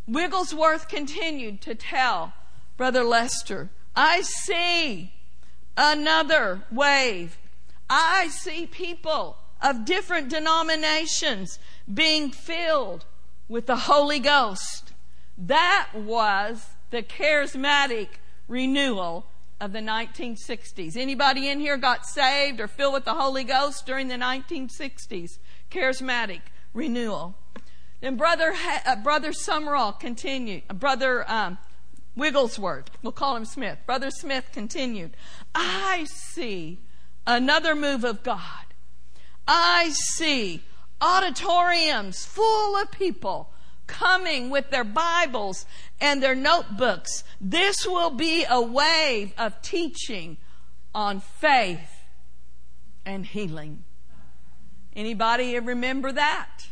Wigglesworth 0.09 0.89
continued 0.89 1.61
to 1.63 1.75
tell 1.75 2.33
Brother 2.77 3.05
Lester, 3.05 3.71
I 3.95 4.23
see 4.23 5.13
another 5.77 6.63
wave. 6.71 7.39
I 7.89 8.29
see 8.29 8.67
people 8.67 9.39
of 9.61 9.85
different 9.85 10.29
denominations 10.29 11.59
being 11.93 12.31
filled 12.31 13.05
with 13.49 13.67
the 13.67 13.77
Holy 13.77 14.19
Ghost. 14.19 14.93
That 15.39 15.89
was 15.95 16.67
the 16.91 17.03
charismatic 17.03 18.09
renewal 18.49 19.27
of 19.61 19.73
the 19.73 19.81
1960s. 19.81 20.97
Anybody 20.97 21.49
in 21.49 21.61
here 21.61 21.77
got 21.77 22.07
saved 22.07 22.61
or 22.61 22.69
filled 22.69 22.95
with 22.95 23.05
the 23.05 23.15
Holy 23.15 23.45
Ghost 23.45 23.87
during 23.87 24.09
the 24.09 24.17
1960s? 24.17 25.39
Charismatic 25.71 26.41
renewal. 26.75 27.37
Then 28.01 28.17
brother 28.17 28.55
uh, 28.85 28.97
brother 28.97 29.33
Sumrall 29.33 29.99
continued. 29.99 30.63
Uh, 30.69 30.75
brother 30.75 31.31
um, 31.31 31.59
Wigglesworth, 32.15 32.91
we'll 33.03 33.13
call 33.13 33.37
him 33.37 33.45
Smith. 33.45 33.79
Brother 33.87 34.11
Smith 34.11 34.51
continued. 34.53 35.13
I 35.55 36.05
see 36.05 36.79
another 37.27 37.75
move 37.75 38.05
of 38.05 38.23
God. 38.23 38.65
I 39.49 39.91
see 39.91 40.63
auditoriums 41.01 42.25
full 42.25 42.77
of 42.77 42.91
people 42.91 43.51
coming 43.87 44.51
with 44.51 44.71
their 44.71 44.85
Bibles 44.85 45.67
and 46.01 46.23
their 46.23 46.35
notebooks. 46.35 47.25
This 47.41 47.87
will 47.87 48.11
be 48.11 48.45
a 48.49 48.61
wave 48.61 49.33
of 49.39 49.61
teaching 49.63 50.37
on 50.95 51.21
faith 51.21 52.05
and 53.05 53.27
healing. 53.27 53.85
Anybody 54.95 55.59
remember 55.59 56.13
that? 56.13 56.69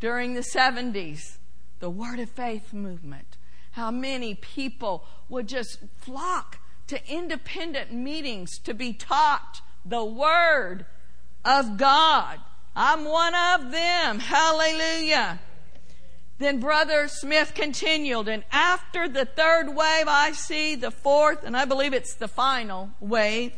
During 0.00 0.34
the 0.34 0.40
70s, 0.40 1.38
the 1.80 1.90
Word 1.90 2.18
of 2.18 2.30
Faith 2.30 2.72
movement. 2.72 3.36
How 3.72 3.90
many 3.90 4.34
people 4.34 5.04
would 5.28 5.46
just 5.48 5.78
flock 5.96 6.58
to 6.86 7.00
independent 7.12 7.92
meetings 7.92 8.58
to 8.60 8.74
be 8.74 8.92
taught 8.92 9.60
the 9.84 10.04
Word 10.04 10.86
of 11.44 11.76
God. 11.76 12.38
I'm 12.74 13.04
one 13.04 13.34
of 13.34 13.70
them. 13.70 14.18
Hallelujah. 14.18 15.40
Then 16.38 16.60
Brother 16.60 17.08
Smith 17.08 17.52
continued, 17.54 18.28
and 18.28 18.44
after 18.52 19.08
the 19.08 19.24
third 19.24 19.68
wave, 19.68 20.06
I 20.06 20.32
see 20.32 20.74
the 20.74 20.90
fourth, 20.90 21.44
and 21.44 21.56
I 21.56 21.64
believe 21.64 21.94
it's 21.94 22.14
the 22.14 22.28
final 22.28 22.90
wave. 23.00 23.52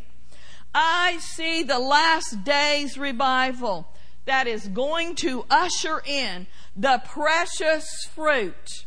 I 0.73 1.19
see 1.19 1.65
the 1.65 1.81
last 1.81 2.45
days 2.45 2.97
revival 2.97 3.89
that 4.27 4.47
is 4.47 4.69
going 4.69 5.17
to 5.17 5.45
usher 5.51 6.03
in 6.07 6.47
the 6.77 7.03
precious 7.05 8.09
fruit 8.15 8.85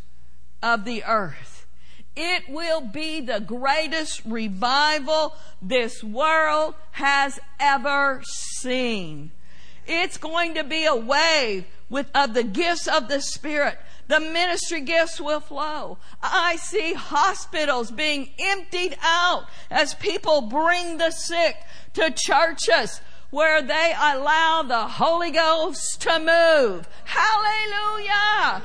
of 0.63 0.85
the 0.85 1.03
earth. 1.03 1.65
It 2.15 2.49
will 2.49 2.81
be 2.81 3.21
the 3.21 3.39
greatest 3.39 4.21
revival 4.25 5.35
this 5.61 6.03
world 6.03 6.75
has 6.91 7.39
ever 7.59 8.21
seen. 8.25 9.31
It's 9.87 10.17
going 10.17 10.53
to 10.53 10.63
be 10.63 10.85
a 10.85 10.95
wave 10.95 11.65
with, 11.91 12.09
of 12.15 12.33
the 12.33 12.43
gifts 12.43 12.87
of 12.87 13.07
the 13.07 13.21
Spirit. 13.21 13.77
The 14.07 14.19
ministry 14.19 14.81
gifts 14.81 15.21
will 15.21 15.39
flow. 15.39 15.99
I 16.23 16.55
see 16.55 16.93
hospitals 16.93 17.91
being 17.91 18.29
emptied 18.39 18.97
out 19.03 19.45
as 19.69 19.93
people 19.93 20.41
bring 20.41 20.97
the 20.97 21.11
sick 21.11 21.55
to 21.93 22.09
churches 22.09 23.01
where 23.29 23.61
they 23.61 23.93
allow 23.97 24.63
the 24.63 24.87
Holy 24.87 25.31
Ghost 25.31 26.01
to 26.01 26.19
move. 26.19 26.89
Hallelujah! 27.05 28.63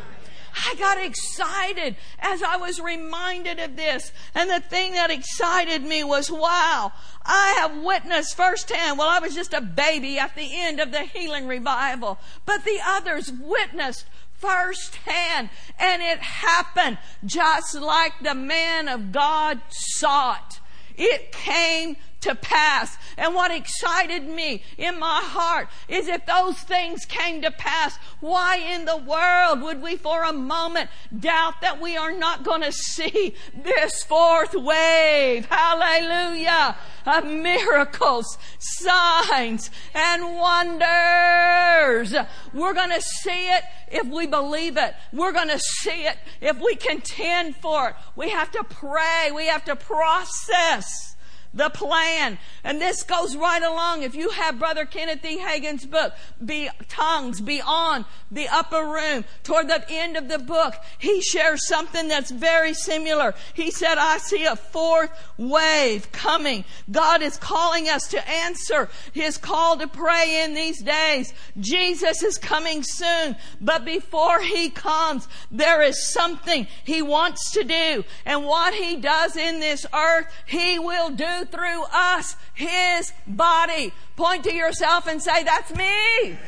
I 0.56 0.74
got 0.76 0.98
excited 0.98 1.96
as 2.18 2.42
I 2.42 2.56
was 2.56 2.80
reminded 2.80 3.58
of 3.58 3.76
this. 3.76 4.12
And 4.34 4.48
the 4.48 4.60
thing 4.60 4.92
that 4.92 5.10
excited 5.10 5.82
me 5.82 6.02
was, 6.02 6.30
wow, 6.30 6.92
I 7.24 7.56
have 7.58 7.82
witnessed 7.82 8.36
firsthand. 8.36 8.98
Well, 8.98 9.08
I 9.08 9.18
was 9.18 9.34
just 9.34 9.52
a 9.52 9.60
baby 9.60 10.18
at 10.18 10.34
the 10.34 10.48
end 10.50 10.80
of 10.80 10.92
the 10.92 11.02
healing 11.02 11.46
revival, 11.46 12.18
but 12.46 12.64
the 12.64 12.78
others 12.84 13.30
witnessed 13.32 14.06
firsthand. 14.34 15.50
And 15.78 16.02
it 16.02 16.18
happened 16.18 16.98
just 17.24 17.74
like 17.74 18.14
the 18.22 18.34
man 18.34 18.88
of 18.88 19.12
God 19.12 19.60
saw 19.70 20.36
it. 20.36 20.60
It 20.96 21.32
came 21.32 21.96
to 22.26 22.34
pass. 22.34 22.98
And 23.16 23.34
what 23.34 23.52
excited 23.52 24.28
me 24.28 24.62
in 24.76 24.98
my 24.98 25.20
heart 25.22 25.68
is 25.88 26.08
if 26.08 26.26
those 26.26 26.58
things 26.58 27.04
came 27.04 27.40
to 27.42 27.52
pass, 27.52 27.96
why 28.20 28.56
in 28.56 28.84
the 28.84 28.96
world 28.96 29.62
would 29.62 29.80
we 29.80 29.96
for 29.96 30.24
a 30.24 30.32
moment 30.32 30.90
doubt 31.16 31.60
that 31.62 31.80
we 31.80 31.96
are 31.96 32.12
not 32.12 32.42
going 32.42 32.62
to 32.62 32.72
see 32.72 33.34
this 33.54 34.02
fourth 34.02 34.54
wave? 34.54 35.46
Hallelujah! 35.46 36.76
Of 37.06 37.24
miracles, 37.24 38.36
signs, 38.58 39.70
and 39.94 40.36
wonders. 40.36 42.12
We're 42.52 42.74
going 42.74 42.90
to 42.90 43.00
see 43.00 43.48
it 43.48 43.62
if 43.92 44.08
we 44.08 44.26
believe 44.26 44.76
it. 44.76 44.94
We're 45.12 45.32
going 45.32 45.48
to 45.48 45.60
see 45.60 46.06
it 46.06 46.18
if 46.40 46.58
we 46.58 46.74
contend 46.74 47.54
for 47.56 47.90
it. 47.90 47.94
We 48.16 48.30
have 48.30 48.50
to 48.50 48.64
pray. 48.64 49.30
We 49.32 49.46
have 49.46 49.64
to 49.66 49.76
process 49.76 51.15
the 51.56 51.70
plan. 51.70 52.38
And 52.62 52.80
this 52.80 53.02
goes 53.02 53.34
right 53.34 53.62
along. 53.62 54.02
If 54.02 54.14
you 54.14 54.30
have 54.30 54.58
Brother 54.58 54.84
Kenneth 54.84 55.24
E. 55.24 55.38
Hagin's 55.38 55.86
book, 55.86 56.12
Be 56.44 56.68
Tongues 56.88 57.40
Beyond 57.40 58.04
the 58.30 58.48
Upper 58.48 58.84
Room, 58.84 59.24
toward 59.42 59.68
the 59.68 59.84
end 59.88 60.16
of 60.16 60.28
the 60.28 60.38
book, 60.38 60.74
he 60.98 61.20
shares 61.22 61.66
something 61.66 62.08
that's 62.08 62.30
very 62.30 62.74
similar. 62.74 63.34
He 63.54 63.70
said, 63.70 63.96
I 63.98 64.18
see 64.18 64.44
a 64.44 64.54
fourth 64.54 65.10
wave 65.38 66.12
coming. 66.12 66.64
God 66.90 67.22
is 67.22 67.38
calling 67.38 67.88
us 67.88 68.08
to 68.08 68.28
answer 68.28 68.88
his 69.12 69.38
call 69.38 69.78
to 69.78 69.88
pray 69.88 70.42
in 70.44 70.54
these 70.54 70.82
days. 70.82 71.32
Jesus 71.58 72.22
is 72.22 72.36
coming 72.36 72.82
soon, 72.82 73.36
but 73.60 73.84
before 73.84 74.42
he 74.42 74.68
comes, 74.68 75.26
there 75.50 75.80
is 75.82 76.06
something 76.12 76.66
he 76.84 77.00
wants 77.00 77.52
to 77.52 77.64
do. 77.64 78.04
And 78.26 78.44
what 78.44 78.74
he 78.74 78.96
does 78.96 79.36
in 79.36 79.60
this 79.60 79.86
earth, 79.94 80.26
he 80.44 80.78
will 80.78 81.10
do 81.10 81.45
through 81.46 81.84
us, 81.92 82.36
his 82.54 83.12
body. 83.26 83.92
Point 84.16 84.44
to 84.44 84.54
yourself 84.54 85.06
and 85.06 85.22
say, 85.22 85.44
that's 85.44 85.74
me. 85.74 86.38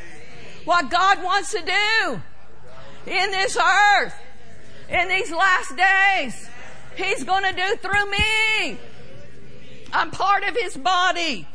What 0.65 0.89
God 0.89 1.23
wants 1.23 1.51
to 1.51 1.61
do 1.61 2.21
in 3.05 3.31
this 3.31 3.57
earth, 3.57 4.13
in 4.89 5.07
these 5.07 5.31
last 5.31 5.75
days, 5.75 6.49
he's 6.95 7.23
going 7.23 7.43
to 7.43 7.53
do 7.53 7.75
through 7.77 8.11
me. 8.11 8.77
I'm 9.91 10.11
part 10.11 10.43
of 10.43 10.55
his 10.55 10.77
body. 10.77 11.47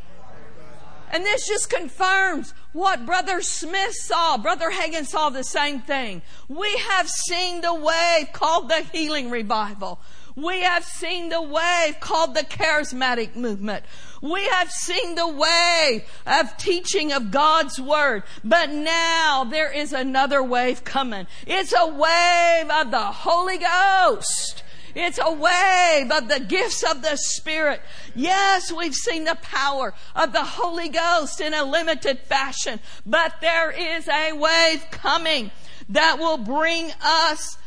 And 1.11 1.23
this 1.23 1.47
just 1.47 1.69
confirms 1.69 2.53
what 2.73 3.05
Brother 3.05 3.41
Smith 3.41 3.93
saw. 3.93 4.37
Brother 4.37 4.69
Hagin 4.69 5.05
saw 5.05 5.29
the 5.29 5.43
same 5.43 5.79
thing. 5.79 6.21
We 6.49 6.75
have 6.77 7.07
seen 7.07 7.61
the 7.61 7.73
wave 7.73 8.33
called 8.33 8.69
the 8.69 8.81
healing 8.91 9.29
revival. 9.29 9.99
We 10.35 10.61
have 10.61 10.83
seen 10.83 11.29
the 11.29 11.41
wave 11.41 11.99
called 12.01 12.35
the 12.35 12.41
charismatic 12.41 13.35
movement. 13.35 13.85
We 14.21 14.43
have 14.45 14.69
seen 14.69 15.15
the 15.15 15.27
wave 15.27 16.03
of 16.27 16.57
teaching 16.57 17.13
of 17.13 17.31
God's 17.31 17.79
word. 17.79 18.23
But 18.43 18.69
now 18.69 19.45
there 19.45 19.71
is 19.71 19.93
another 19.93 20.43
wave 20.43 20.83
coming. 20.83 21.27
It's 21.47 21.73
a 21.73 21.87
wave 21.87 22.69
of 22.69 22.91
the 22.91 22.99
Holy 22.99 23.59
Ghost. 23.59 24.63
It's 24.93 25.19
a 25.21 25.31
wave 25.31 26.11
of 26.11 26.29
the 26.29 26.39
gifts 26.39 26.83
of 26.83 27.01
the 27.01 27.17
Spirit. 27.17 27.81
Yes, 28.13 28.71
we've 28.71 28.95
seen 28.95 29.25
the 29.25 29.35
power 29.35 29.93
of 30.15 30.31
the 30.31 30.43
Holy 30.43 30.89
Ghost 30.89 31.41
in 31.41 31.53
a 31.53 31.63
limited 31.63 32.19
fashion, 32.19 32.79
but 33.05 33.35
there 33.41 33.71
is 33.71 34.07
a 34.07 34.31
wave 34.31 34.85
coming 34.91 35.51
that 35.89 36.17
will 36.17 36.37
bring 36.37 36.91
us 37.01 37.57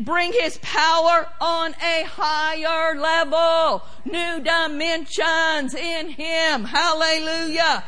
bring 0.00 0.32
his 0.32 0.58
power 0.58 1.28
on 1.40 1.74
a 1.82 2.04
higher 2.04 2.98
level, 2.98 3.82
new 4.04 4.40
dimensions 4.40 5.74
in 5.74 6.10
him. 6.10 6.64
Hallelujah. 6.64 7.84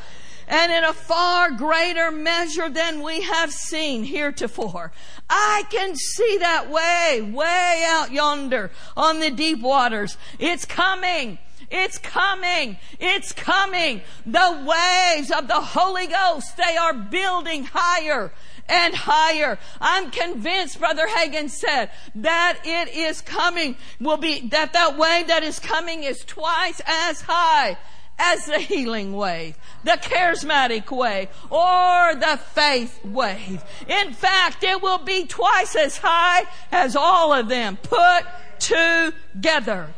And 0.49 0.71
in 0.71 0.85
a 0.85 0.93
far 0.93 1.51
greater 1.51 2.11
measure 2.11 2.69
than 2.69 3.03
we 3.03 3.23
have 3.23 3.53
seen 3.53 4.05
heretofore. 4.05 4.93
I 5.29 5.65
can 5.71 5.97
see 5.97 6.39
that 6.39 6.71
way, 6.71 7.21
way 7.21 7.85
out 7.89 8.13
yonder 8.13 8.71
on 8.97 9.19
the 9.19 9.31
deep 9.31 9.61
waters. 9.61 10.17
It's 10.39 10.65
coming. 10.65 11.39
It's 11.71 11.99
coming. 11.99 12.77
It's 13.01 13.33
coming. 13.33 14.03
The 14.25 14.65
waves 14.65 15.33
of 15.33 15.49
the 15.49 15.61
Holy 15.61 16.07
Ghost, 16.07 16.57
they 16.57 16.77
are 16.77 16.95
building 16.95 17.65
higher 17.73 18.33
and 18.69 18.95
higher. 18.95 19.59
I'm 19.81 20.11
convinced, 20.11 20.79
Brother 20.79 21.07
Hagin 21.07 21.49
said, 21.49 21.91
that 22.15 22.59
it 22.65 22.95
is 22.95 23.21
coming, 23.21 23.77
will 24.01 24.17
be, 24.17 24.49
that 24.49 24.73
that 24.73 24.97
wave 24.97 25.29
that 25.29 25.43
is 25.43 25.59
coming 25.59 26.03
is 26.03 26.25
twice 26.25 26.81
as 26.87 27.23
high 27.23 27.77
as 28.19 28.47
the 28.47 28.59
healing 28.59 29.13
wave, 29.13 29.57
the 29.85 29.93
charismatic 29.93 30.91
wave, 30.91 31.29
or 31.51 32.15
the 32.15 32.39
faith 32.55 33.05
wave. 33.05 33.63
In 33.89 34.13
fact, 34.13 34.65
it 34.65 34.81
will 34.81 34.99
be 34.99 35.27
twice 35.27 35.77
as 35.77 35.99
high 35.99 36.45
as 36.73 36.97
all 36.97 37.33
of 37.33 37.49
them 37.49 37.77
put 37.77 38.25
together. 38.59 39.91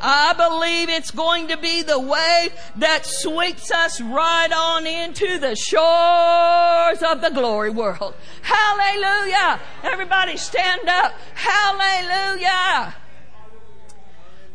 I 0.00 0.32
believe 0.34 0.88
it's 0.88 1.10
going 1.10 1.48
to 1.48 1.56
be 1.56 1.82
the 1.82 1.98
wave 1.98 2.52
that 2.76 3.02
sweeps 3.04 3.70
us 3.70 4.00
right 4.00 4.52
on 4.52 4.86
into 4.86 5.38
the 5.38 5.56
shores 5.56 7.02
of 7.02 7.20
the 7.20 7.30
glory 7.30 7.70
world. 7.70 8.14
Hallelujah! 8.42 9.60
Everybody 9.82 10.36
stand 10.36 10.88
up. 10.88 11.14
Hallelujah! 11.34 12.94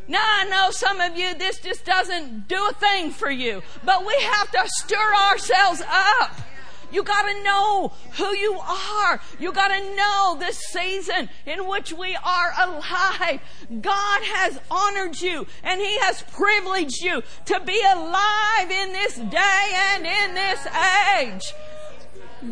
Now 0.07 0.23
I 0.23 0.45
know 0.45 0.71
some 0.71 0.99
of 1.01 1.15
you, 1.15 1.35
this 1.35 1.59
just 1.59 1.85
doesn't 1.85 2.47
do 2.47 2.67
a 2.67 2.73
thing 2.73 3.11
for 3.11 3.29
you, 3.29 3.61
but 3.85 4.05
we 4.05 4.15
have 4.21 4.49
to 4.51 4.63
stir 4.65 5.15
ourselves 5.29 5.83
up. 5.87 6.35
You 6.91 7.03
gotta 7.03 7.43
know 7.43 7.91
who 8.13 8.35
you 8.35 8.59
are. 8.59 9.21
You 9.39 9.51
gotta 9.51 9.95
know 9.95 10.37
this 10.39 10.57
season 10.57 11.29
in 11.45 11.67
which 11.67 11.93
we 11.93 12.15
are 12.15 12.53
alive. 12.59 13.41
God 13.81 14.23
has 14.23 14.59
honored 14.71 15.21
you 15.21 15.45
and 15.63 15.79
He 15.79 15.99
has 15.99 16.23
privileged 16.23 17.01
you 17.01 17.21
to 17.45 17.59
be 17.61 17.81
alive 17.93 18.71
in 18.71 18.93
this 18.93 19.15
day 19.15 19.73
and 19.93 20.05
in 20.05 20.33
this 20.33 20.67
age. 21.19 21.53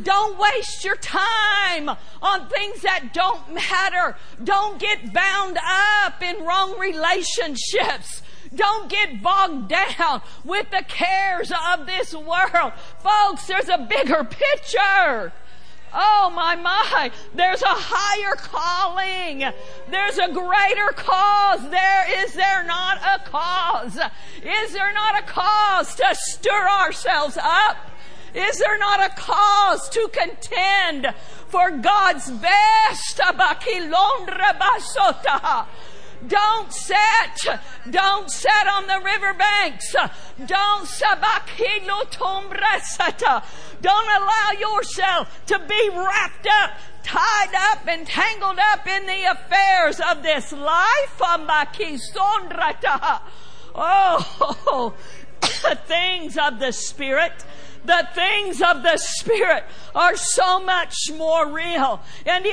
Don't 0.04 0.38
waste 0.38 0.84
your 0.84 0.98
time 0.98 1.90
on 2.22 2.50
things 2.50 2.82
that 2.82 3.14
don't 3.14 3.54
matter. 3.54 4.18
Don't 4.44 4.80
get 4.80 5.14
bound 5.14 5.58
up 5.64 6.22
in 6.22 6.44
wrong 6.44 6.78
relationships. 6.78 8.22
Don't 8.58 8.89
get 8.89 9.22
bogged 9.22 9.70
down 9.70 10.22
with 10.43 10.70
the 10.72 10.84
cares 10.88 11.51
of 11.74 11.86
this 11.86 12.14
world. 12.14 12.74
Folks, 12.99 13.47
there's 13.47 13.70
a 13.70 13.78
bigger 13.78 14.24
picture. 14.24 15.32
Oh 15.93 16.32
my, 16.36 16.55
my. 16.55 17.12
There's 17.34 17.62
a 17.62 17.68
higher 17.68 18.36
calling. 18.36 19.43
There's 19.89 20.18
a 20.18 20.32
greater 20.34 20.91
cause. 20.93 21.70
There 21.70 22.26
is 22.26 22.34
there 22.34 22.64
not 22.64 22.97
a 22.97 23.30
cause? 23.30 23.97
Is 24.43 24.74
there 24.74 24.93
not 24.93 25.18
a 25.18 25.26
cause 25.26 25.95
to 25.95 26.14
stir 26.14 26.68
ourselves 26.68 27.38
up? 27.41 27.78
Is 28.36 28.60
there 28.60 28.78
not 28.78 28.99
a 28.99 29.16
cause 29.16 29.89
to 29.89 30.10
contend 30.12 31.14
for 31.47 31.72
God's 31.72 32.30
best? 32.30 33.22
Don't 36.26 36.74
sit. 36.74 37.59
Don't 37.89 38.30
sit 38.30 38.68
on 38.68 38.88
the 38.88 38.99
riverbanks. 39.03 39.95
Don't 40.45 40.88
Don't 43.82 44.09
allow 44.09 44.51
yourself 44.59 45.45
to 45.47 45.59
be 45.59 45.89
wrapped 45.93 46.47
up, 46.47 46.72
tied 47.03 47.53
up, 47.72 47.88
and 47.88 48.07
tangled 48.07 48.59
up 48.59 48.88
in 48.88 49.05
the 49.05 49.24
affairs 49.26 49.99
of 50.11 50.24
this 50.24 50.51
life. 50.51 51.22
Oh, 53.76 54.93
things 55.88 56.38
of 56.38 56.59
the 56.59 56.72
Spirit 56.72 57.45
the 57.88 58.08
things 58.14 58.62
of 58.62 58.84
the 58.84 58.98
Spirit 58.98 59.64
are 59.96 60.16
so 60.16 60.60
much 60.60 60.96
more 61.16 61.52
real. 61.52 62.02
And 62.26 62.46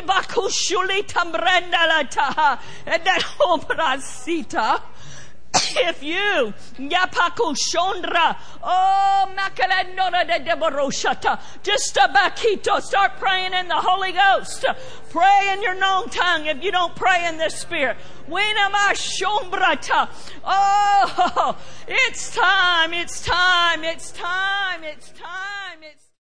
if 5.89 6.03
you 6.03 6.53
yapakushondra 6.79 8.37
oh 8.63 9.33
makalanora 9.37 10.27
de 10.27 10.45
deboroshata 10.45 11.41
just 11.63 11.97
a 11.97 12.09
bakito 12.09 12.81
start 12.81 13.13
praying 13.19 13.53
in 13.53 13.69
the 13.69 13.75
Holy 13.75 14.13
Ghost. 14.13 14.65
Pray 15.11 15.51
in 15.53 15.63
your 15.63 15.75
known 15.75 16.09
tongue 16.09 16.47
if 16.47 16.63
you 16.63 16.73
don't 16.73 16.95
pray 16.97 17.27
in 17.27 17.39
the 17.39 17.49
Spirit. 17.49 17.97
Winamashombrata. 18.29 20.09
Oh 20.45 21.57
it's 21.89 22.35
time 22.35 22.93
it's 22.93 23.25
time 23.25 23.85
it's 23.85 24.11
time 24.13 24.83
it's 24.83 25.11
time 25.11 25.79
it's 25.83 26.04